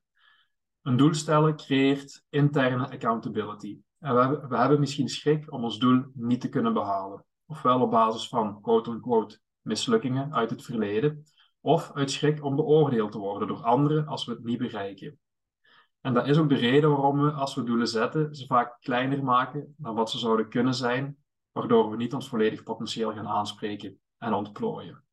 Een 0.82 0.96
doel 0.96 1.14
stellen 1.14 1.56
creëert 1.56 2.24
interne 2.28 2.90
accountability. 2.90 3.78
En 3.98 4.14
we 4.14 4.20
hebben, 4.20 4.48
we 4.48 4.56
hebben 4.56 4.80
misschien 4.80 5.08
schrik 5.08 5.52
om 5.52 5.64
ons 5.64 5.78
doel 5.78 6.04
niet 6.12 6.40
te 6.40 6.48
kunnen 6.48 6.72
behalen. 6.72 7.24
Ofwel 7.50 7.80
op 7.80 7.90
basis 7.90 8.28
van 8.28 8.60
quote-unquote 8.60 9.40
mislukkingen 9.60 10.34
uit 10.34 10.50
het 10.50 10.62
verleden, 10.62 11.24
of 11.60 11.92
uit 11.94 12.10
schrik 12.10 12.44
om 12.44 12.56
beoordeeld 12.56 13.12
te 13.12 13.18
worden 13.18 13.48
door 13.48 13.62
anderen 13.62 14.06
als 14.06 14.24
we 14.24 14.32
het 14.32 14.44
niet 14.44 14.58
bereiken. 14.58 15.18
En 16.00 16.14
dat 16.14 16.26
is 16.26 16.38
ook 16.38 16.48
de 16.48 16.54
reden 16.54 16.90
waarom 16.90 17.20
we, 17.20 17.30
als 17.30 17.54
we 17.54 17.62
doelen 17.62 17.88
zetten, 17.88 18.34
ze 18.34 18.46
vaak 18.46 18.76
kleiner 18.80 19.24
maken 19.24 19.74
dan 19.76 19.94
wat 19.94 20.10
ze 20.10 20.18
zouden 20.18 20.48
kunnen 20.48 20.74
zijn, 20.74 21.16
waardoor 21.52 21.90
we 21.90 21.96
niet 21.96 22.14
ons 22.14 22.28
volledig 22.28 22.62
potentieel 22.62 23.12
gaan 23.12 23.28
aanspreken 23.28 24.00
en 24.18 24.32
ontplooien. 24.32 25.04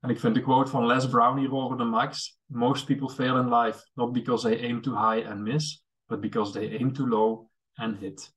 En 0.00 0.10
ik 0.10 0.20
vind 0.20 0.34
de 0.34 0.42
quote 0.42 0.70
van 0.70 0.86
Les 0.86 1.08
Brown 1.08 1.38
hierover 1.38 1.76
de 1.76 1.84
max. 1.84 2.40
Most 2.44 2.86
people 2.86 3.08
fail 3.08 3.36
in 3.36 3.54
life, 3.54 3.88
not 3.94 4.12
because 4.12 4.48
they 4.48 4.68
aim 4.68 4.80
too 4.80 5.10
high 5.10 5.30
and 5.30 5.40
miss, 5.40 5.84
but 6.06 6.20
because 6.20 6.52
they 6.52 6.78
aim 6.78 6.92
too 6.92 7.08
low 7.08 7.50
and 7.74 7.98
hit. 7.98 8.36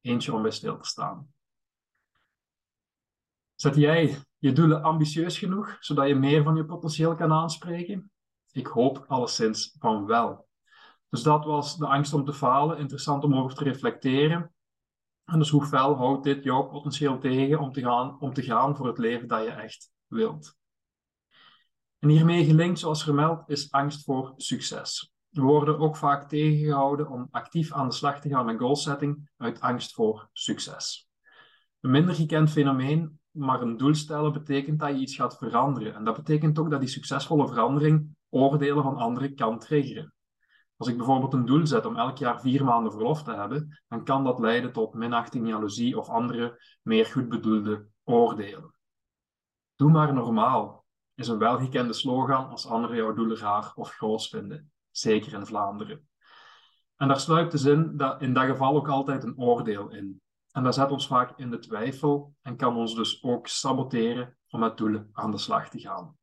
Eentje 0.00 0.32
om 0.34 0.42
bij 0.42 0.50
stil 0.50 0.78
te 0.78 0.88
staan. 0.88 1.34
Zet 3.56 3.74
jij 3.76 4.18
je 4.38 4.52
doelen 4.52 4.82
ambitieus 4.82 5.38
genoeg, 5.38 5.76
zodat 5.80 6.08
je 6.08 6.14
meer 6.14 6.42
van 6.42 6.56
je 6.56 6.64
potentieel 6.64 7.14
kan 7.14 7.32
aanspreken? 7.32 8.10
Ik 8.52 8.66
hoop 8.66 9.04
alleszins 9.06 9.76
van 9.78 10.06
wel. 10.06 10.48
Dus 11.08 11.22
dat 11.22 11.44
was 11.44 11.76
de 11.76 11.86
angst 11.86 12.12
om 12.12 12.24
te 12.24 12.32
falen. 12.32 12.78
Interessant 12.78 13.24
om 13.24 13.34
over 13.34 13.56
te 13.56 13.64
reflecteren. 13.64 14.54
En 15.24 15.38
dus 15.38 15.50
hoe 15.50 15.66
fel 15.66 15.96
houdt 15.96 16.24
dit 16.24 16.44
jouw 16.44 16.62
potentieel 16.62 17.18
tegen 17.18 17.58
om 17.58 17.72
te 17.72 17.80
gaan, 17.80 18.20
om 18.20 18.32
te 18.32 18.42
gaan 18.42 18.76
voor 18.76 18.86
het 18.86 18.98
leven 18.98 19.28
dat 19.28 19.44
je 19.44 19.50
echt 19.50 19.90
wilt? 20.06 20.56
En 21.98 22.08
hiermee 22.08 22.44
gelinkt, 22.44 22.78
zoals 22.78 23.04
vermeld, 23.04 23.48
is 23.48 23.70
angst 23.70 24.04
voor 24.04 24.32
succes. 24.36 25.14
We 25.28 25.40
worden 25.40 25.78
ook 25.78 25.96
vaak 25.96 26.28
tegengehouden 26.28 27.08
om 27.08 27.28
actief 27.30 27.72
aan 27.72 27.88
de 27.88 27.94
slag 27.94 28.20
te 28.20 28.28
gaan 28.28 28.46
met 28.46 28.58
goalsetting 28.58 29.30
uit 29.36 29.60
angst 29.60 29.94
voor 29.94 30.28
succes. 30.32 31.08
Een 31.80 31.90
minder 31.90 32.14
gekend 32.14 32.50
fenomeen, 32.50 33.20
maar 33.36 33.62
een 33.62 33.76
doel 33.76 33.94
stellen 33.94 34.32
betekent 34.32 34.78
dat 34.80 34.88
je 34.88 34.96
iets 34.96 35.16
gaat 35.16 35.36
veranderen. 35.36 35.94
En 35.94 36.04
dat 36.04 36.16
betekent 36.16 36.58
ook 36.58 36.70
dat 36.70 36.80
die 36.80 36.88
succesvolle 36.88 37.48
verandering 37.48 38.16
oordelen 38.28 38.82
van 38.82 38.96
anderen 38.96 39.34
kan 39.34 39.58
triggeren. 39.58 40.14
Als 40.76 40.88
ik 40.88 40.96
bijvoorbeeld 40.96 41.32
een 41.32 41.46
doel 41.46 41.66
zet 41.66 41.86
om 41.86 41.96
elk 41.96 42.18
jaar 42.18 42.40
vier 42.40 42.64
maanden 42.64 42.92
verlof 42.92 43.22
te 43.22 43.34
hebben, 43.34 43.82
dan 43.88 44.04
kan 44.04 44.24
dat 44.24 44.38
leiden 44.38 44.72
tot 44.72 44.94
minachting, 44.94 45.48
jaloezie 45.48 45.98
of 45.98 46.08
andere 46.08 46.60
meer 46.82 47.06
goed 47.06 47.28
bedoelde 47.28 47.86
oordelen. 48.04 48.74
Doe 49.76 49.90
maar 49.90 50.14
normaal 50.14 50.84
is 51.14 51.28
een 51.28 51.38
welgekende 51.38 51.92
slogan 51.92 52.48
als 52.48 52.66
anderen 52.66 52.96
jouw 52.96 53.14
doelen 53.14 53.36
raar 53.36 53.72
of 53.74 53.90
groot 53.90 54.28
vinden, 54.28 54.72
zeker 54.90 55.32
in 55.32 55.46
Vlaanderen. 55.46 56.08
En 56.96 57.08
daar 57.08 57.20
sluipt 57.20 57.52
de 57.52 57.58
zin 57.58 57.96
dat 57.96 58.22
in 58.22 58.34
dat 58.34 58.44
geval 58.44 58.76
ook 58.76 58.88
altijd 58.88 59.24
een 59.24 59.38
oordeel 59.38 59.90
in. 59.90 60.20
En 60.56 60.62
dat 60.62 60.74
zet 60.74 60.90
ons 60.90 61.06
vaak 61.06 61.38
in 61.38 61.50
de 61.50 61.58
twijfel 61.58 62.34
en 62.42 62.56
kan 62.56 62.76
ons 62.76 62.94
dus 62.94 63.22
ook 63.22 63.46
saboteren 63.46 64.38
om 64.48 64.60
met 64.60 64.76
doelen 64.76 65.08
aan 65.12 65.30
de 65.30 65.38
slag 65.38 65.68
te 65.68 65.78
gaan. 65.78 66.16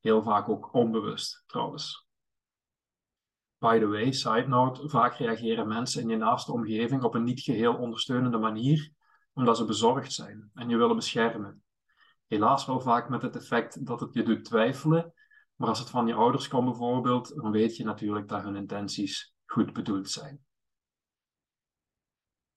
Heel 0.00 0.22
vaak 0.22 0.48
ook 0.48 0.74
onbewust 0.74 1.44
trouwens. 1.46 2.08
By 3.58 3.78
the 3.78 3.86
way, 3.86 4.12
side 4.12 4.46
note, 4.48 4.88
vaak 4.88 5.14
reageren 5.14 5.68
mensen 5.68 6.02
in 6.02 6.08
je 6.08 6.16
naaste 6.16 6.52
omgeving 6.52 7.02
op 7.02 7.14
een 7.14 7.24
niet 7.24 7.40
geheel 7.40 7.74
ondersteunende 7.74 8.38
manier, 8.38 8.92
omdat 9.32 9.56
ze 9.56 9.64
bezorgd 9.64 10.12
zijn 10.12 10.50
en 10.54 10.68
je 10.68 10.76
willen 10.76 10.96
beschermen. 10.96 11.62
Helaas 12.26 12.66
wel 12.66 12.80
vaak 12.80 13.08
met 13.08 13.22
het 13.22 13.36
effect 13.36 13.86
dat 13.86 14.00
het 14.00 14.14
je 14.14 14.22
doet 14.22 14.44
twijfelen, 14.44 15.12
maar 15.54 15.68
als 15.68 15.78
het 15.78 15.90
van 15.90 16.06
je 16.06 16.14
ouders 16.14 16.48
komt 16.48 16.64
bijvoorbeeld, 16.64 17.34
dan 17.34 17.50
weet 17.50 17.76
je 17.76 17.84
natuurlijk 17.84 18.28
dat 18.28 18.42
hun 18.42 18.56
intenties 18.56 19.34
goed 19.44 19.72
bedoeld 19.72 20.10
zijn. 20.10 20.45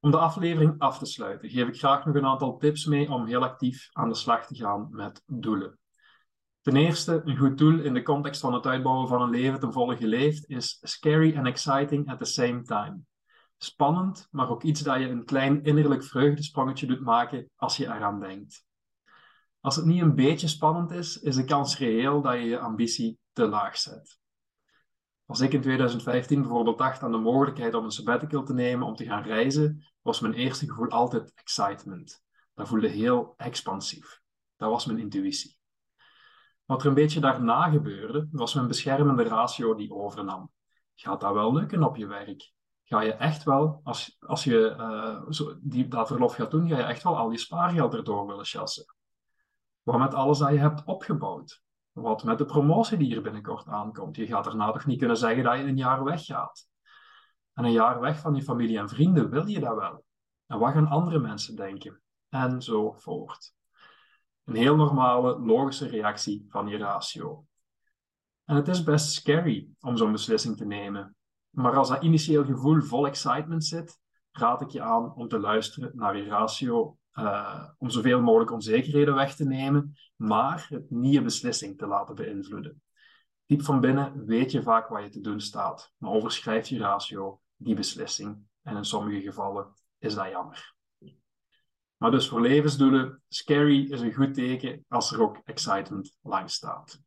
Om 0.02 0.12
de 0.12 0.18
aflevering 0.18 0.80
af 0.80 0.98
te 0.98 1.06
sluiten, 1.06 1.50
geef 1.50 1.68
ik 1.68 1.78
graag 1.78 2.06
nog 2.06 2.16
een 2.16 2.26
aantal 2.26 2.58
tips 2.58 2.86
mee 2.86 3.12
om 3.12 3.26
heel 3.26 3.44
actief 3.44 3.90
aan 3.92 4.10
de 4.10 4.16
slag 4.16 4.46
te 4.46 4.56
gaan 4.56 4.88
met 4.92 5.24
doelen. 5.26 5.80
Ten 6.62 6.76
eerste, 6.76 7.22
een 7.26 7.38
goed 7.38 7.58
doel 7.58 7.80
in 7.80 7.94
de 7.94 8.04
context 8.04 8.42
van 8.42 8.54
het 8.54 8.66
uitbouwen 8.66 9.08
van 9.08 9.22
een 9.22 9.30
leven 9.30 9.60
ten 9.60 9.74
volle 9.74 9.98
geleefd 9.98 10.50
is 10.50 10.78
scary 10.82 11.38
and 11.38 11.48
exciting 11.48 12.10
at 12.12 12.18
the 12.18 12.26
same 12.26 12.62
time. 12.62 13.00
Spannend, 13.58 14.28
maar 14.32 14.50
ook 14.50 14.64
iets 14.64 14.82
dat 14.82 15.00
je 15.00 15.10
een 15.10 15.26
klein 15.26 15.64
innerlijk 15.64 16.04
vreugdesprongetje 16.04 16.88
doet 16.88 17.02
maken 17.02 17.50
als 17.56 17.78
je 17.78 17.86
eraan 17.86 18.20
denkt. 18.20 18.66
Als 19.60 19.76
het 19.76 19.86
niet 19.86 20.02
een 20.02 20.16
beetje 20.16 20.48
spannend 20.48 20.92
is, 20.92 21.20
is 21.20 21.36
de 21.36 21.44
kans 21.44 21.78
reëel 21.78 22.22
dat 22.22 22.34
je 22.34 22.44
je 22.44 22.60
ambitie 22.60 23.20
te 23.34 23.48
laag 23.48 23.78
zet. 23.78 24.19
Als 25.30 25.40
ik 25.40 25.54
in 25.54 25.62
2015 25.62 26.42
bijvoorbeeld 26.42 26.78
dacht 26.78 27.04
aan 27.04 27.12
de 27.12 27.18
mogelijkheid 27.18 27.74
om 27.74 27.84
een 27.84 27.92
sabbatical 27.92 28.44
te 28.44 28.54
nemen 28.54 28.88
om 28.88 28.96
te 28.96 29.06
gaan 29.06 29.24
reizen, 29.24 29.86
was 30.02 30.20
mijn 30.20 30.34
eerste 30.34 30.68
gevoel 30.68 30.88
altijd 30.88 31.32
excitement. 31.36 32.24
Dat 32.54 32.68
voelde 32.68 32.88
heel 32.88 33.34
expansief. 33.38 34.22
Dat 34.58 34.70
was 34.70 34.86
mijn 34.86 35.00
intuïtie. 35.00 35.58
Wat 36.66 36.82
er 36.82 36.88
een 36.88 36.94
beetje 36.94 37.20
daarna 37.20 37.70
gebeurde, 37.70 38.28
was 38.32 38.54
mijn 38.54 38.68
beschermende 38.68 39.24
ratio 39.24 39.76
die 39.76 39.94
overnam. 39.94 40.52
Gaat 40.96 41.22
dat 41.22 41.34
wel 41.34 41.54
lukken 41.54 41.84
op 41.84 41.96
je 41.96 42.08
werk? 42.08 42.52
Ga 42.84 43.02
je 43.02 43.14
echt 43.14 43.44
wel, 43.44 43.82
als, 43.84 44.18
als 44.20 44.44
je 44.44 44.76
uh, 44.80 45.32
zo, 45.32 45.58
die, 45.62 45.88
dat 45.88 46.08
verlof 46.08 46.36
gaat 46.36 46.52
doen, 46.52 46.68
ga 46.68 46.78
je 46.78 46.84
echt 46.84 47.04
wel 47.04 47.18
al 47.18 47.32
je 47.32 47.38
spaargeld 47.38 47.94
erdoor 47.94 48.28
willen 48.28 48.46
chassen? 48.46 48.96
Wat 49.84 50.00
met 50.00 50.14
alles 50.14 50.38
dat 50.38 50.50
je 50.50 50.58
hebt 50.60 50.84
opgebouwd? 50.86 51.62
Wat 52.02 52.24
met 52.24 52.38
de 52.38 52.46
promotie 52.46 52.98
die 52.98 53.08
hier 53.08 53.22
binnenkort 53.22 53.68
aankomt? 53.68 54.16
Je 54.16 54.28
gaat 54.28 54.44
daarna 54.44 54.72
toch 54.72 54.86
niet 54.86 55.00
kunnen 55.00 55.18
zeggen 55.18 55.44
dat 55.44 55.58
je 55.58 55.64
een 55.64 55.78
jaar 55.78 56.04
weggaat? 56.04 56.68
En 57.54 57.66
een 57.66 57.72
jaar 57.72 58.00
weg 58.00 58.20
van 58.20 58.36
je 58.36 58.44
familie 58.44 58.78
en 58.78 58.90
vrienden, 58.90 59.30
wil 59.30 59.48
je 59.48 59.60
dat 59.60 59.76
wel? 59.76 60.04
En 60.48 60.60
wat 60.60 60.74
gaan 60.74 60.88
andere 60.88 61.20
mensen 61.20 61.56
denken? 61.56 62.02
Enzovoort. 62.30 63.54
Een 64.44 64.56
heel 64.56 64.76
normale, 64.76 65.40
logische 65.40 65.88
reactie 65.88 66.46
van 66.50 66.68
je 66.68 66.78
ratio. 66.78 67.46
En 68.46 68.56
het 68.56 68.68
is 68.68 68.84
best 68.84 69.12
scary 69.12 69.70
om 69.80 69.98
zo'n 69.98 70.12
beslissing 70.12 70.58
te 70.58 70.66
nemen. 70.66 71.16
Maar 71.50 71.76
als 71.76 71.90
dat 71.90 72.04
initieel 72.04 72.46
gevoel 72.46 72.82
vol 72.82 73.08
excitement 73.08 73.66
zit, 73.66 74.00
raad 74.32 74.62
ik 74.62 74.70
je 74.70 74.82
aan 74.82 75.14
om 75.16 75.28
te 75.28 75.40
luisteren 75.40 75.92
naar 75.94 76.18
je 76.18 76.24
ratio, 76.24 76.98
uh, 77.14 77.70
om 77.78 77.90
zoveel 77.90 78.22
mogelijk 78.22 78.52
onzekerheden 78.52 79.16
weg 79.16 79.36
te 79.36 79.46
nemen, 79.46 79.98
maar 80.16 80.66
het 80.70 80.90
niet 80.90 81.14
je 81.14 81.22
beslissing 81.22 81.78
te 81.78 81.88
laten 81.88 82.16
beïnvloeden. 82.16 82.82
Diep 83.46 83.64
van 83.64 83.80
binnen 83.80 84.26
weet 84.26 84.52
je 84.52 84.62
vaak 84.62 84.88
wat 84.88 85.04
je 85.04 85.10
te 85.10 85.22
doen 85.22 85.42
staat, 85.42 85.94
maar 85.98 86.12
overschrijft 86.12 86.68
je 86.68 86.78
ratio 86.78 87.42
die 87.56 87.76
beslissing. 87.76 88.48
En 88.62 88.76
in 88.76 88.86
sommige 88.86 89.22
gevallen 89.22 89.74
is 89.98 90.14
dat 90.16 90.30
jammer. 90.30 90.76
Maar 91.98 92.12
dus 92.12 92.28
voor 92.28 92.42
levensdoelen, 92.42 93.24
scary 93.28 93.92
is 93.92 94.02
een 94.02 94.14
goed 94.14 94.34
teken 94.34 94.86
als 94.88 95.12
er 95.12 95.22
ook 95.22 95.42
excitement 95.46 96.18
langs 96.22 96.54
staat. 96.54 97.02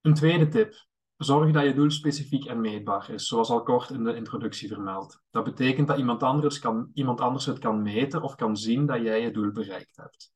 Een 0.00 0.14
tweede 0.14 0.48
tip. 0.48 0.86
Zorg 1.22 1.52
dat 1.52 1.64
je 1.64 1.74
doel 1.74 1.90
specifiek 1.90 2.44
en 2.44 2.60
meetbaar 2.60 3.10
is, 3.10 3.26
zoals 3.26 3.50
al 3.50 3.62
kort 3.62 3.90
in 3.90 4.04
de 4.04 4.14
introductie 4.14 4.68
vermeld. 4.68 5.22
Dat 5.30 5.44
betekent 5.44 5.88
dat 5.88 5.98
iemand 5.98 6.22
anders, 6.22 6.58
kan, 6.58 6.90
iemand 6.94 7.20
anders 7.20 7.46
het 7.46 7.58
kan 7.58 7.82
meten 7.82 8.22
of 8.22 8.34
kan 8.34 8.56
zien 8.56 8.86
dat 8.86 9.02
jij 9.02 9.20
je 9.20 9.30
doel 9.30 9.52
bereikt 9.52 9.96
hebt. 9.96 10.32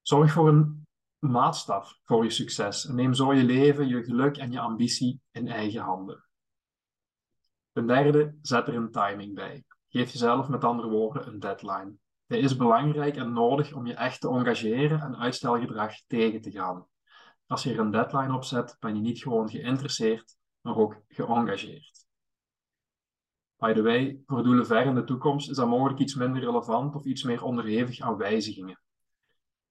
Zorg 0.00 0.32
voor 0.32 0.48
een 0.48 0.86
maatstaf 1.18 1.98
voor 2.04 2.24
je 2.24 2.30
succes 2.30 2.86
en 2.86 2.94
neem 2.94 3.14
zo 3.14 3.32
je 3.32 3.44
leven, 3.44 3.88
je 3.88 4.02
geluk 4.02 4.36
en 4.36 4.52
je 4.52 4.60
ambitie 4.60 5.20
in 5.30 5.48
eigen 5.48 5.80
handen. 5.80 6.24
Ten 7.72 7.86
derde, 7.86 8.38
zet 8.42 8.68
er 8.68 8.74
een 8.74 8.90
timing 8.90 9.34
bij. 9.34 9.64
Geef 9.88 10.12
jezelf 10.12 10.48
met 10.48 10.64
andere 10.64 10.88
woorden 10.88 11.26
een 11.26 11.40
deadline. 11.40 11.92
Dit 12.26 12.42
is 12.44 12.56
belangrijk 12.56 13.16
en 13.16 13.32
nodig 13.32 13.72
om 13.72 13.86
je 13.86 13.94
echt 13.94 14.20
te 14.20 14.28
engageren 14.28 15.00
en 15.00 15.16
uitstelgedrag 15.16 15.94
tegen 16.06 16.40
te 16.40 16.50
gaan. 16.50 16.86
Als 17.50 17.62
je 17.62 17.72
er 17.72 17.78
een 17.78 17.90
deadline 17.90 18.34
op 18.34 18.44
zet, 18.44 18.76
ben 18.80 18.94
je 18.94 19.00
niet 19.00 19.18
gewoon 19.18 19.50
geïnteresseerd, 19.50 20.36
maar 20.60 20.76
ook 20.76 21.02
geëngageerd. 21.08 22.06
By 23.56 23.72
the 23.72 23.82
way, 23.82 24.22
voor 24.26 24.42
doelen 24.42 24.66
ver 24.66 24.86
in 24.86 24.94
de 24.94 25.04
toekomst 25.04 25.50
is 25.50 25.56
dat 25.56 25.68
mogelijk 25.68 25.98
iets 25.98 26.14
minder 26.14 26.42
relevant 26.42 26.94
of 26.94 27.04
iets 27.04 27.22
meer 27.22 27.42
onderhevig 27.42 28.00
aan 28.00 28.16
wijzigingen. 28.16 28.80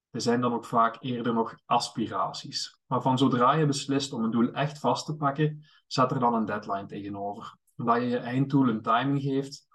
Er 0.10 0.22
zijn 0.22 0.42
dan 0.42 0.54
ook 0.54 0.66
vaak 0.66 0.98
eerder 1.00 1.34
nog 1.34 1.56
aspiraties. 1.66 2.80
Maar 2.86 3.02
van 3.02 3.18
zodra 3.18 3.54
je 3.54 3.66
beslist 3.66 4.14
om 4.14 4.24
een 4.24 4.32
doel 4.32 4.52
echt 4.52 4.80
vast 4.80 5.06
te 5.06 5.16
pakken, 5.16 5.64
zet 5.88 6.12
er 6.12 6.20
dan 6.20 6.34
een 6.34 6.46
deadline 6.46 6.86
tegenover. 6.86 7.58
Omdat 7.78 8.02
je 8.02 8.08
je 8.08 8.18
einddoel 8.18 8.68
een 8.68 8.82
timing 8.82 9.22
geeft, 9.22 9.68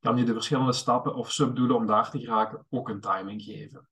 kan 0.00 0.16
je 0.16 0.24
de 0.24 0.32
verschillende 0.32 0.72
stappen 0.72 1.14
of 1.14 1.30
subdoelen 1.30 1.76
om 1.76 1.86
daar 1.86 2.10
te 2.10 2.18
geraken 2.18 2.66
ook 2.68 2.88
een 2.88 3.00
timing 3.00 3.42
geven. 3.42 3.88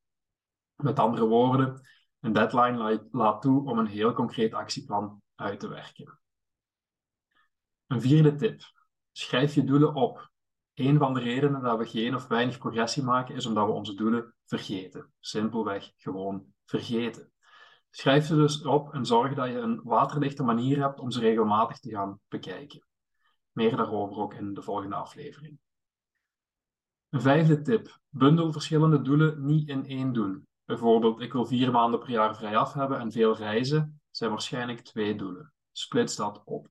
Met 0.75 0.99
andere 0.99 1.27
woorden, 1.27 1.83
een 2.28 2.35
deadline 2.35 3.06
laat 3.11 3.42
toe 3.42 3.64
om 3.64 3.78
een 3.78 3.87
heel 3.87 4.12
concreet 4.12 4.54
actieplan 4.54 5.23
uit 5.35 5.61
te 5.61 5.68
werken. 5.68 6.18
Een 7.87 8.00
vierde 8.00 8.35
tip. 8.35 8.61
Schrijf 9.12 9.54
je 9.54 9.64
doelen 9.64 9.94
op. 9.94 10.30
Een 10.75 10.99
van 10.99 11.14
de 11.14 11.20
redenen 11.20 11.62
dat 11.62 11.78
we 11.78 11.87
geen 11.87 12.14
of 12.14 12.26
weinig 12.26 12.58
progressie 12.58 13.02
maken 13.02 13.35
is 13.35 13.47
omdat 13.47 13.66
we 13.66 13.73
onze 13.73 13.94
doelen 13.94 14.35
vergeten. 14.44 15.12
Simpelweg 15.20 15.92
gewoon 15.97 16.47
vergeten. 16.64 17.32
Schrijf 17.90 18.26
ze 18.26 18.35
dus 18.35 18.64
op 18.64 18.94
en 18.94 19.06
zorg 19.06 19.35
dat 19.35 19.49
je 19.49 19.58
een 19.58 19.80
waterdichte 19.82 20.42
manier 20.42 20.80
hebt 20.80 21.00
om 21.00 21.11
ze 21.11 21.20
regelmatig 21.20 21.78
te 21.78 21.90
gaan 21.90 22.20
bekijken. 22.28 22.87
Meer 23.52 23.76
daarover 23.76 24.16
ook 24.16 24.35
in 24.35 24.54
de 24.54 24.62
volgende 24.62 24.97
aflevering. 24.97 25.58
Een 27.08 27.20
vijfde 27.20 27.62
tip. 27.62 27.99
Bundel 28.08 28.52
verschillende 28.52 29.02
doelen 29.02 29.44
niet 29.44 29.68
in 29.68 29.87
één 29.87 30.12
doel. 30.12 30.47
Bijvoorbeeld, 30.68 31.20
ik 31.20 31.32
wil 31.32 31.46
vier 31.46 31.70
maanden 31.70 32.00
per 32.00 32.10
jaar 32.10 32.37
vrij 32.37 32.56
af 32.56 32.72
hebben 32.72 32.98
en 32.98 33.12
veel 33.12 33.37
reizen, 33.37 34.00
zijn 34.10 34.30
waarschijnlijk 34.30 34.80
twee 34.80 35.14
doelen. 35.14 35.52
Splits 35.72 36.16
dat 36.16 36.42
op. 36.44 36.68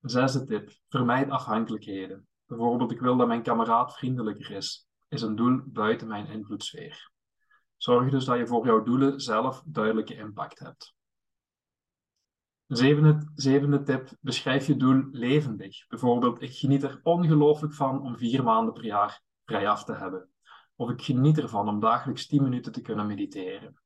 Zesde 0.00 0.44
tip. 0.44 0.70
Vermijd 0.88 1.30
afhankelijkheden. 1.30 2.28
Bijvoorbeeld, 2.46 2.90
ik 2.90 3.00
wil 3.00 3.16
dat 3.16 3.26
mijn 3.26 3.42
kameraad 3.42 3.94
vriendelijker 3.94 4.50
is, 4.50 4.88
is 5.08 5.22
een 5.22 5.36
doel 5.36 5.60
buiten 5.64 6.08
mijn 6.08 6.26
invloedssfeer. 6.26 7.10
Zorg 7.76 8.10
dus 8.10 8.24
dat 8.24 8.38
je 8.38 8.46
voor 8.46 8.66
jouw 8.66 8.82
doelen 8.82 9.20
zelf 9.20 9.62
duidelijke 9.66 10.16
impact 10.16 10.58
hebt. 10.58 10.94
Zevende, 12.66 13.30
zevende 13.34 13.82
tip, 13.82 14.08
beschrijf 14.20 14.66
je 14.66 14.76
doel 14.76 15.08
levendig. 15.10 15.86
Bijvoorbeeld, 15.86 16.42
ik 16.42 16.56
geniet 16.56 16.82
er 16.82 17.00
ongelooflijk 17.02 17.74
van 17.74 18.02
om 18.02 18.16
vier 18.16 18.42
maanden 18.42 18.74
per 18.74 18.84
jaar 18.84 19.22
vrij 19.44 19.68
af 19.68 19.84
te 19.84 19.94
hebben. 19.94 20.29
Of 20.80 20.90
ik 20.90 21.02
geniet 21.02 21.38
ervan 21.38 21.68
om 21.68 21.80
dagelijks 21.80 22.26
10 22.26 22.42
minuten 22.42 22.72
te 22.72 22.80
kunnen 22.80 23.06
mediteren. 23.06 23.80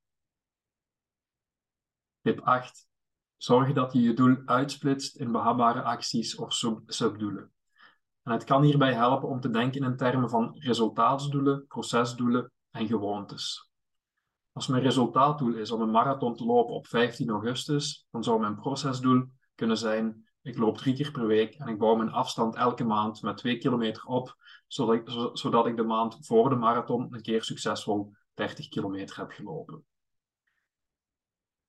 Tip 2.23 2.41
8. 2.41 2.89
Zorg 3.37 3.73
dat 3.73 3.93
je 3.93 4.01
je 4.01 4.15
doel 4.15 4.37
uitsplitst 4.45 5.17
in 5.17 5.33
behapbare 5.33 5.83
acties 5.83 6.37
of 6.37 6.53
sub 6.53 6.81
subdoelen. 6.87 7.53
En 8.23 8.33
het 8.33 8.45
kan 8.45 8.63
hierbij 8.63 8.95
helpen 8.95 9.29
om 9.29 9.41
te 9.41 9.51
denken 9.51 9.83
in 9.83 9.97
termen 9.97 10.31
van 10.31 10.55
resultaatsdoelen, 10.59 11.67
procesdoelen 11.67 12.53
en 12.71 12.87
gewoontes. 12.87 13.71
Als 14.53 14.67
mijn 14.67 14.83
resultaatdoel 14.83 15.55
is 15.55 15.71
om 15.71 15.81
een 15.81 15.91
marathon 15.91 16.37
te 16.37 16.45
lopen 16.45 16.75
op 16.75 16.87
15 16.87 17.31
augustus, 17.31 18.07
dan 18.11 18.25
zou 18.25 18.41
mijn 18.41 18.57
procesdoel 18.57 19.25
kunnen 19.55 19.79
zijn: 19.79 20.29
ik 20.45 20.59
loop 20.59 20.77
drie 20.77 20.95
keer 20.95 21.11
per 21.11 21.27
week 21.27 21.55
en 21.55 21.69
ik 21.69 21.79
bouw 21.79 21.95
mijn 21.95 22.13
afstand 22.13 22.55
elke 22.55 22.85
maand 22.85 23.23
met 23.23 23.37
2 23.37 23.59
kilometer 23.59 24.05
op, 24.05 24.37
zodat 24.67 24.95
ik, 24.95 25.31
zodat 25.33 25.67
ik 25.67 25.77
de 25.77 25.83
maand 25.83 26.19
voor 26.21 26.49
de 26.49 26.55
marathon 26.55 27.15
een 27.15 27.23
keer 27.23 27.45
succesvol 27.45 28.13
30 28.35 28.69
kilometer 28.69 29.17
heb 29.17 29.31
gelopen. 29.31 29.85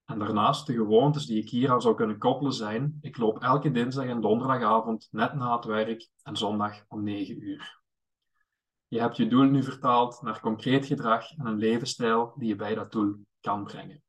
En 0.05 0.19
daarnaast 0.19 0.67
de 0.67 0.73
gewoontes 0.73 1.25
die 1.25 1.41
ik 1.41 1.49
hier 1.49 1.71
aan 1.71 1.81
zou 1.81 1.95
kunnen 1.95 2.17
koppelen 2.17 2.53
zijn: 2.53 2.97
ik 3.01 3.17
loop 3.17 3.41
elke 3.41 3.71
dinsdag 3.71 4.05
en 4.05 4.21
donderdagavond 4.21 5.07
net 5.11 5.33
na 5.33 5.55
het 5.55 5.65
werk 5.65 6.09
en 6.23 6.37
zondag 6.37 6.85
om 6.87 7.03
9 7.03 7.43
uur. 7.43 7.81
Je 8.87 8.99
hebt 8.99 9.17
je 9.17 9.27
doel 9.27 9.45
nu 9.45 9.63
vertaald 9.63 10.21
naar 10.21 10.39
concreet 10.39 10.85
gedrag 10.85 11.31
en 11.37 11.45
een 11.45 11.57
levensstijl 11.57 12.33
die 12.37 12.47
je 12.47 12.55
bij 12.55 12.75
dat 12.75 12.91
doel 12.91 13.15
kan 13.41 13.63
brengen. 13.63 14.04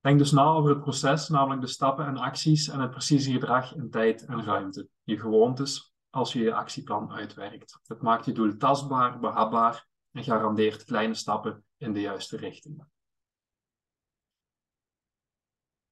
Denk 0.00 0.18
dus 0.18 0.32
na 0.32 0.44
over 0.44 0.70
het 0.70 0.80
proces, 0.80 1.28
namelijk 1.28 1.60
de 1.60 1.66
stappen 1.66 2.06
en 2.06 2.16
acties 2.16 2.68
en 2.68 2.80
het 2.80 2.90
precieze 2.90 3.32
gedrag 3.32 3.74
in 3.74 3.90
tijd 3.90 4.24
en 4.24 4.44
ruimte. 4.44 4.88
Je 5.02 5.18
gewoontes 5.18 5.94
als 6.10 6.32
je 6.32 6.38
je 6.38 6.54
actieplan 6.54 7.12
uitwerkt. 7.12 7.78
Het 7.82 8.02
maakt 8.02 8.24
je 8.24 8.32
doel 8.32 8.56
tastbaar, 8.56 9.18
behapbaar 9.18 9.86
en 10.12 10.24
garandeert 10.24 10.84
kleine 10.84 11.14
stappen 11.14 11.64
in 11.76 11.92
de 11.92 12.00
juiste 12.00 12.36
richting. 12.36 12.84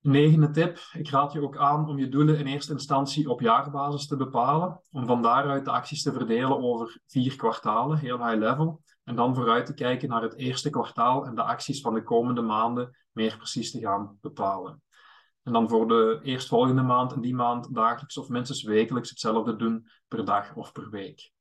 Negende 0.01 0.51
tip. 0.51 0.79
Ik 0.93 1.11
raad 1.11 1.33
je 1.33 1.43
ook 1.43 1.57
aan 1.57 1.89
om 1.89 1.99
je 1.99 2.09
doelen 2.09 2.39
in 2.39 2.47
eerste 2.47 2.73
instantie 2.73 3.31
op 3.31 3.41
jaarbasis 3.41 4.07
te 4.07 4.17
bepalen, 4.17 4.81
om 4.91 5.07
van 5.07 5.23
daaruit 5.23 5.65
de 5.65 5.71
acties 5.71 6.03
te 6.03 6.13
verdelen 6.13 6.63
over 6.63 7.01
vier 7.07 7.37
kwartalen, 7.37 7.99
heel 7.99 8.27
high 8.27 8.39
level, 8.39 8.83
en 9.09 9.15
dan 9.15 9.35
vooruit 9.35 9.67
te 9.67 9.75
kijken 9.75 10.09
naar 10.09 10.23
het 10.23 10.37
eerste 10.37 10.71
kwartaal 10.71 11.27
en 11.27 11.35
de 11.35 11.43
acties 11.43 11.81
van 11.81 11.95
de 11.95 12.03
komende 12.03 12.41
maanden 12.41 12.97
meer 13.13 13.37
precies 13.37 13.71
te 13.71 13.81
gaan 13.81 14.19
bepalen. 14.21 14.83
En 15.43 15.53
dan 15.53 15.69
voor 15.69 15.89
de 15.89 16.21
eerstvolgende 16.23 16.83
maand 16.83 17.13
en 17.13 17.21
die 17.21 17.35
maand 17.35 17.75
dagelijks 17.75 18.19
of 18.19 18.29
minstens 18.29 18.63
wekelijks 18.63 19.11
hetzelfde 19.11 19.57
doen 19.57 19.89
per 20.09 20.25
dag 20.25 20.55
of 20.55 20.73
per 20.73 20.91
week. 20.91 21.33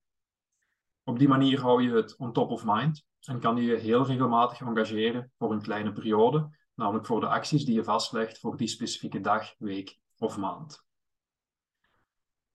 Op 1.03 1.19
die 1.19 1.27
manier 1.27 1.61
hou 1.61 1.83
je 1.83 1.91
het 1.91 2.15
on 2.17 2.33
top 2.33 2.51
of 2.51 2.65
mind 2.65 3.05
en 3.21 3.39
kan 3.39 3.55
je 3.55 3.61
je 3.61 3.75
heel 3.75 4.05
regelmatig 4.05 4.61
engageren 4.61 5.31
voor 5.37 5.51
een 5.51 5.61
kleine 5.61 5.91
periode, 5.91 6.49
namelijk 6.73 7.05
voor 7.05 7.19
de 7.19 7.27
acties 7.27 7.65
die 7.65 7.75
je 7.75 7.83
vastlegt 7.83 8.39
voor 8.39 8.57
die 8.57 8.67
specifieke 8.67 9.21
dag, 9.21 9.53
week 9.57 9.99
of 10.17 10.37
maand. 10.37 10.85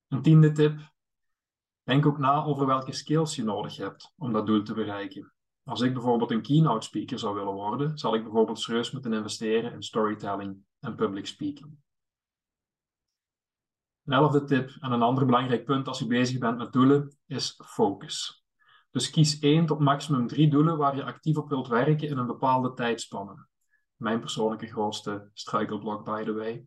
Een 0.08 0.22
tiende 0.22 0.52
tip. 0.52 0.91
Denk 1.82 2.06
ook 2.06 2.18
na 2.18 2.44
over 2.44 2.66
welke 2.66 2.92
skills 2.92 3.36
je 3.36 3.44
nodig 3.44 3.76
hebt 3.76 4.12
om 4.16 4.32
dat 4.32 4.46
doel 4.46 4.62
te 4.62 4.74
bereiken. 4.74 5.32
Als 5.64 5.80
ik 5.80 5.92
bijvoorbeeld 5.92 6.30
een 6.30 6.42
keynote 6.42 6.86
speaker 6.86 7.18
zou 7.18 7.34
willen 7.34 7.52
worden, 7.52 7.98
zal 7.98 8.14
ik 8.14 8.22
bijvoorbeeld 8.22 8.60
serieus 8.60 8.90
moeten 8.90 9.12
investeren 9.12 9.72
in 9.72 9.82
storytelling 9.82 10.56
en 10.80 10.94
public 10.94 11.26
speaking. 11.26 11.76
Een 14.04 14.12
elfde 14.12 14.44
tip 14.44 14.76
en 14.80 14.92
een 14.92 15.02
ander 15.02 15.26
belangrijk 15.26 15.64
punt 15.64 15.88
als 15.88 15.98
je 15.98 16.06
bezig 16.06 16.38
bent 16.38 16.58
met 16.58 16.72
doelen 16.72 17.16
is 17.26 17.60
focus. 17.64 18.44
Dus 18.90 19.10
kies 19.10 19.38
één 19.38 19.66
tot 19.66 19.78
maximum 19.78 20.26
drie 20.26 20.50
doelen 20.50 20.76
waar 20.76 20.96
je 20.96 21.04
actief 21.04 21.36
op 21.36 21.48
wilt 21.48 21.68
werken 21.68 22.08
in 22.08 22.18
een 22.18 22.26
bepaalde 22.26 22.74
tijdspanne 22.74 23.50
mijn 24.02 24.20
persoonlijke 24.20 24.66
grootste 24.66 25.30
struikelblok, 25.34 26.04
by 26.04 26.24
the 26.24 26.32
way. 26.32 26.66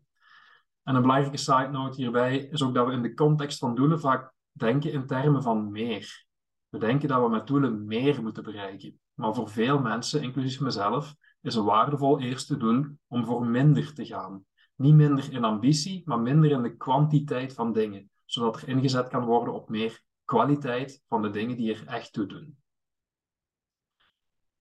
En 0.83 0.95
een 0.95 1.01
belangrijke 1.01 1.37
side 1.37 1.67
note 1.67 2.01
hierbij 2.01 2.37
is 2.37 2.63
ook 2.63 2.73
dat 2.73 2.87
we 2.87 2.93
in 2.93 3.01
de 3.01 3.13
context 3.13 3.59
van 3.59 3.75
doelen 3.75 3.99
vaak 3.99 4.33
denken 4.57 4.91
in 4.91 5.05
termen 5.05 5.43
van 5.43 5.71
meer. 5.71 6.25
We 6.69 6.79
denken 6.79 7.07
dat 7.07 7.21
we 7.21 7.29
met 7.29 7.47
doelen 7.47 7.85
meer 7.85 8.23
moeten 8.23 8.43
bereiken. 8.43 8.99
Maar 9.13 9.33
voor 9.33 9.49
veel 9.49 9.79
mensen, 9.79 10.21
inclusief 10.21 10.59
mezelf, 10.59 11.15
is 11.41 11.55
een 11.55 11.63
waardevol 11.63 12.19
eerste 12.19 12.57
doel 12.57 12.85
om 13.07 13.25
voor 13.25 13.45
minder 13.45 13.93
te 13.93 14.05
gaan. 14.05 14.45
Niet 14.75 14.93
minder 14.93 15.33
in 15.33 15.43
ambitie, 15.43 16.01
maar 16.05 16.19
minder 16.19 16.51
in 16.51 16.61
de 16.61 16.75
kwantiteit 16.75 17.53
van 17.53 17.73
dingen, 17.73 18.09
zodat 18.25 18.61
er 18.61 18.67
ingezet 18.67 19.07
kan 19.07 19.25
worden 19.25 19.53
op 19.53 19.69
meer 19.69 20.03
kwaliteit 20.25 21.03
van 21.07 21.21
de 21.21 21.29
dingen 21.29 21.57
die 21.57 21.73
er 21.73 21.87
echt 21.87 22.13
toe 22.13 22.25
doen. 22.25 22.57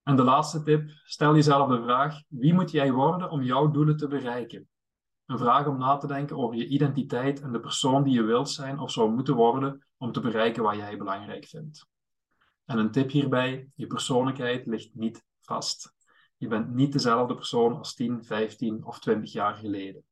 En 0.02 0.16
de 0.16 0.22
laatste 0.22 0.62
tip, 0.62 0.90
stel 1.04 1.34
jezelf 1.34 1.68
de 1.68 1.82
vraag, 1.82 2.22
wie 2.28 2.54
moet 2.54 2.70
jij 2.70 2.92
worden 2.92 3.30
om 3.30 3.42
jouw 3.42 3.70
doelen 3.70 3.96
te 3.96 4.08
bereiken? 4.08 4.68
Een 5.26 5.38
vraag 5.38 5.66
om 5.66 5.78
na 5.78 5.96
te 5.96 6.06
denken 6.06 6.36
over 6.36 6.56
je 6.56 6.66
identiteit 6.66 7.40
en 7.40 7.52
de 7.52 7.60
persoon 7.60 8.02
die 8.02 8.14
je 8.14 8.22
wilt 8.22 8.50
zijn 8.50 8.78
of 8.78 8.90
zou 8.90 9.10
moeten 9.10 9.34
worden 9.34 9.86
om 9.96 10.12
te 10.12 10.20
bereiken 10.20 10.62
wat 10.62 10.76
jij 10.76 10.96
belangrijk 10.96 11.44
vindt. 11.46 11.86
En 12.64 12.78
een 12.78 12.90
tip 12.90 13.10
hierbij, 13.10 13.68
je 13.74 13.86
persoonlijkheid 13.86 14.66
ligt 14.66 14.94
niet 14.94 15.24
vast. 15.40 15.94
Je 16.36 16.48
bent 16.48 16.74
niet 16.74 16.92
dezelfde 16.92 17.34
persoon 17.34 17.76
als 17.76 17.94
10, 17.94 18.24
15 18.24 18.84
of 18.84 18.98
20 18.98 19.32
jaar 19.32 19.54
geleden. 19.54 20.04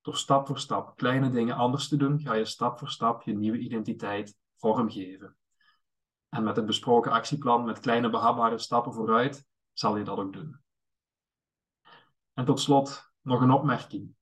Door 0.00 0.16
stap 0.16 0.46
voor 0.46 0.58
stap 0.58 0.96
kleine 0.96 1.30
dingen 1.30 1.56
anders 1.56 1.88
te 1.88 1.96
doen, 1.96 2.20
ga 2.20 2.34
je 2.34 2.44
stap 2.44 2.78
voor 2.78 2.88
stap 2.88 3.22
je 3.22 3.32
nieuwe 3.32 3.58
identiteit 3.58 4.36
vormgeven. 4.56 5.36
En 6.28 6.44
met 6.44 6.56
het 6.56 6.66
besproken 6.66 7.12
actieplan 7.12 7.64
met 7.64 7.80
kleine 7.80 8.10
behapbare 8.10 8.58
stappen 8.58 8.92
vooruit, 8.92 9.46
zal 9.72 9.96
je 9.96 10.04
dat 10.04 10.18
ook 10.18 10.32
doen. 10.32 10.60
En 12.34 12.44
tot 12.44 12.60
slot 12.60 13.12
nog 13.22 13.40
een 13.40 13.50
opmerking. 13.50 14.16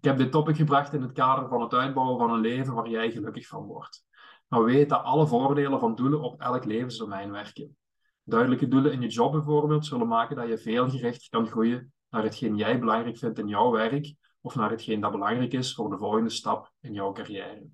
Ik 0.00 0.06
heb 0.06 0.18
dit 0.18 0.32
topic 0.32 0.56
gebracht 0.56 0.92
in 0.92 1.02
het 1.02 1.12
kader 1.12 1.48
van 1.48 1.60
het 1.60 1.72
uitbouwen 1.72 2.18
van 2.18 2.30
een 2.30 2.40
leven 2.40 2.74
waar 2.74 2.88
jij 2.88 3.10
gelukkig 3.10 3.46
van 3.46 3.64
wordt. 3.64 4.04
Maar 4.48 4.64
weet 4.64 4.88
dat 4.88 5.02
alle 5.02 5.26
voordelen 5.26 5.80
van 5.80 5.94
doelen 5.94 6.20
op 6.20 6.40
elk 6.40 6.64
levensdomein 6.64 7.30
werken. 7.30 7.76
Duidelijke 8.22 8.68
doelen 8.68 8.92
in 8.92 9.00
je 9.00 9.08
job 9.08 9.32
bijvoorbeeld 9.32 9.86
zullen 9.86 10.08
maken 10.08 10.36
dat 10.36 10.48
je 10.48 10.58
veel 10.58 10.90
gericht 10.90 11.28
kan 11.28 11.46
groeien 11.46 11.92
naar 12.10 12.22
hetgeen 12.22 12.56
jij 12.56 12.78
belangrijk 12.78 13.18
vindt 13.18 13.38
in 13.38 13.48
jouw 13.48 13.70
werk 13.70 14.14
of 14.40 14.54
naar 14.54 14.70
hetgeen 14.70 15.00
dat 15.00 15.10
belangrijk 15.10 15.52
is 15.52 15.74
voor 15.74 15.90
de 15.90 15.98
volgende 15.98 16.30
stap 16.30 16.72
in 16.80 16.92
jouw 16.92 17.12
carrière. 17.12 17.66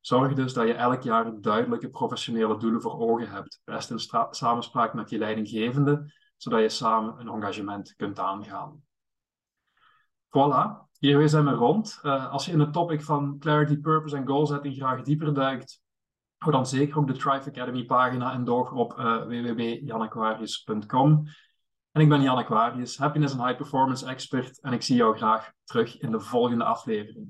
Zorg 0.00 0.32
dus 0.32 0.52
dat 0.52 0.66
je 0.66 0.74
elk 0.74 1.02
jaar 1.02 1.40
duidelijke 1.40 1.90
professionele 1.90 2.56
doelen 2.56 2.80
voor 2.80 2.98
ogen 2.98 3.30
hebt, 3.30 3.60
best 3.64 3.90
in 3.90 4.00
samenspraak 4.30 4.94
met 4.94 5.10
je 5.10 5.18
leidinggevende, 5.18 6.12
zodat 6.36 6.60
je 6.60 6.68
samen 6.68 7.20
een 7.20 7.28
engagement 7.28 7.94
kunt 7.96 8.18
aangaan. 8.18 8.82
Voilà, 10.28 10.87
hiermee 10.98 11.28
zijn 11.28 11.44
we 11.44 11.50
rond. 11.50 11.98
Uh, 12.02 12.32
als 12.32 12.46
je 12.46 12.52
in 12.52 12.60
het 12.60 12.72
topic 12.72 13.02
van 13.02 13.38
clarity, 13.38 13.76
purpose 13.76 14.16
en 14.16 14.26
goal 14.26 14.46
setting 14.46 14.76
graag 14.76 15.02
dieper 15.02 15.34
duikt, 15.34 15.82
hou 16.36 16.52
dan 16.52 16.66
zeker 16.66 16.98
ook 16.98 17.06
de 17.06 17.16
Thrive 17.16 17.48
Academy 17.48 17.84
pagina 17.84 18.32
en 18.32 18.44
door 18.44 18.70
op 18.70 18.98
uh, 18.98 19.22
www.janaquarius.com. 19.22 21.24
En 21.90 22.00
ik 22.00 22.08
ben 22.08 22.22
Jan 22.22 22.36
Aquarius, 22.36 22.98
Happiness 22.98 23.34
and 23.34 23.46
High 23.46 23.56
Performance 23.56 24.06
Expert 24.06 24.60
en 24.60 24.72
ik 24.72 24.82
zie 24.82 24.96
jou 24.96 25.16
graag 25.16 25.52
terug 25.64 25.98
in 25.98 26.10
de 26.10 26.20
volgende 26.20 26.64
aflevering. 26.64 27.26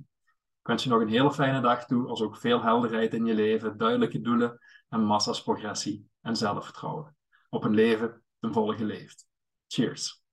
Ik 0.60 0.66
wens 0.66 0.84
je 0.84 0.90
nog 0.90 1.00
een 1.00 1.08
hele 1.08 1.32
fijne 1.32 1.60
dag 1.60 1.86
toe, 1.86 2.08
als 2.08 2.22
ook 2.22 2.36
veel 2.36 2.62
helderheid 2.62 3.14
in 3.14 3.26
je 3.26 3.34
leven, 3.34 3.76
duidelijke 3.76 4.20
doelen 4.20 4.58
en 4.88 5.00
massa's 5.00 5.42
progressie 5.42 6.08
en 6.20 6.36
zelfvertrouwen. 6.36 7.16
Op 7.48 7.64
een 7.64 7.74
leven 7.74 8.22
ten 8.40 8.52
volle 8.52 8.76
geleefd. 8.76 9.26
Cheers! 9.66 10.26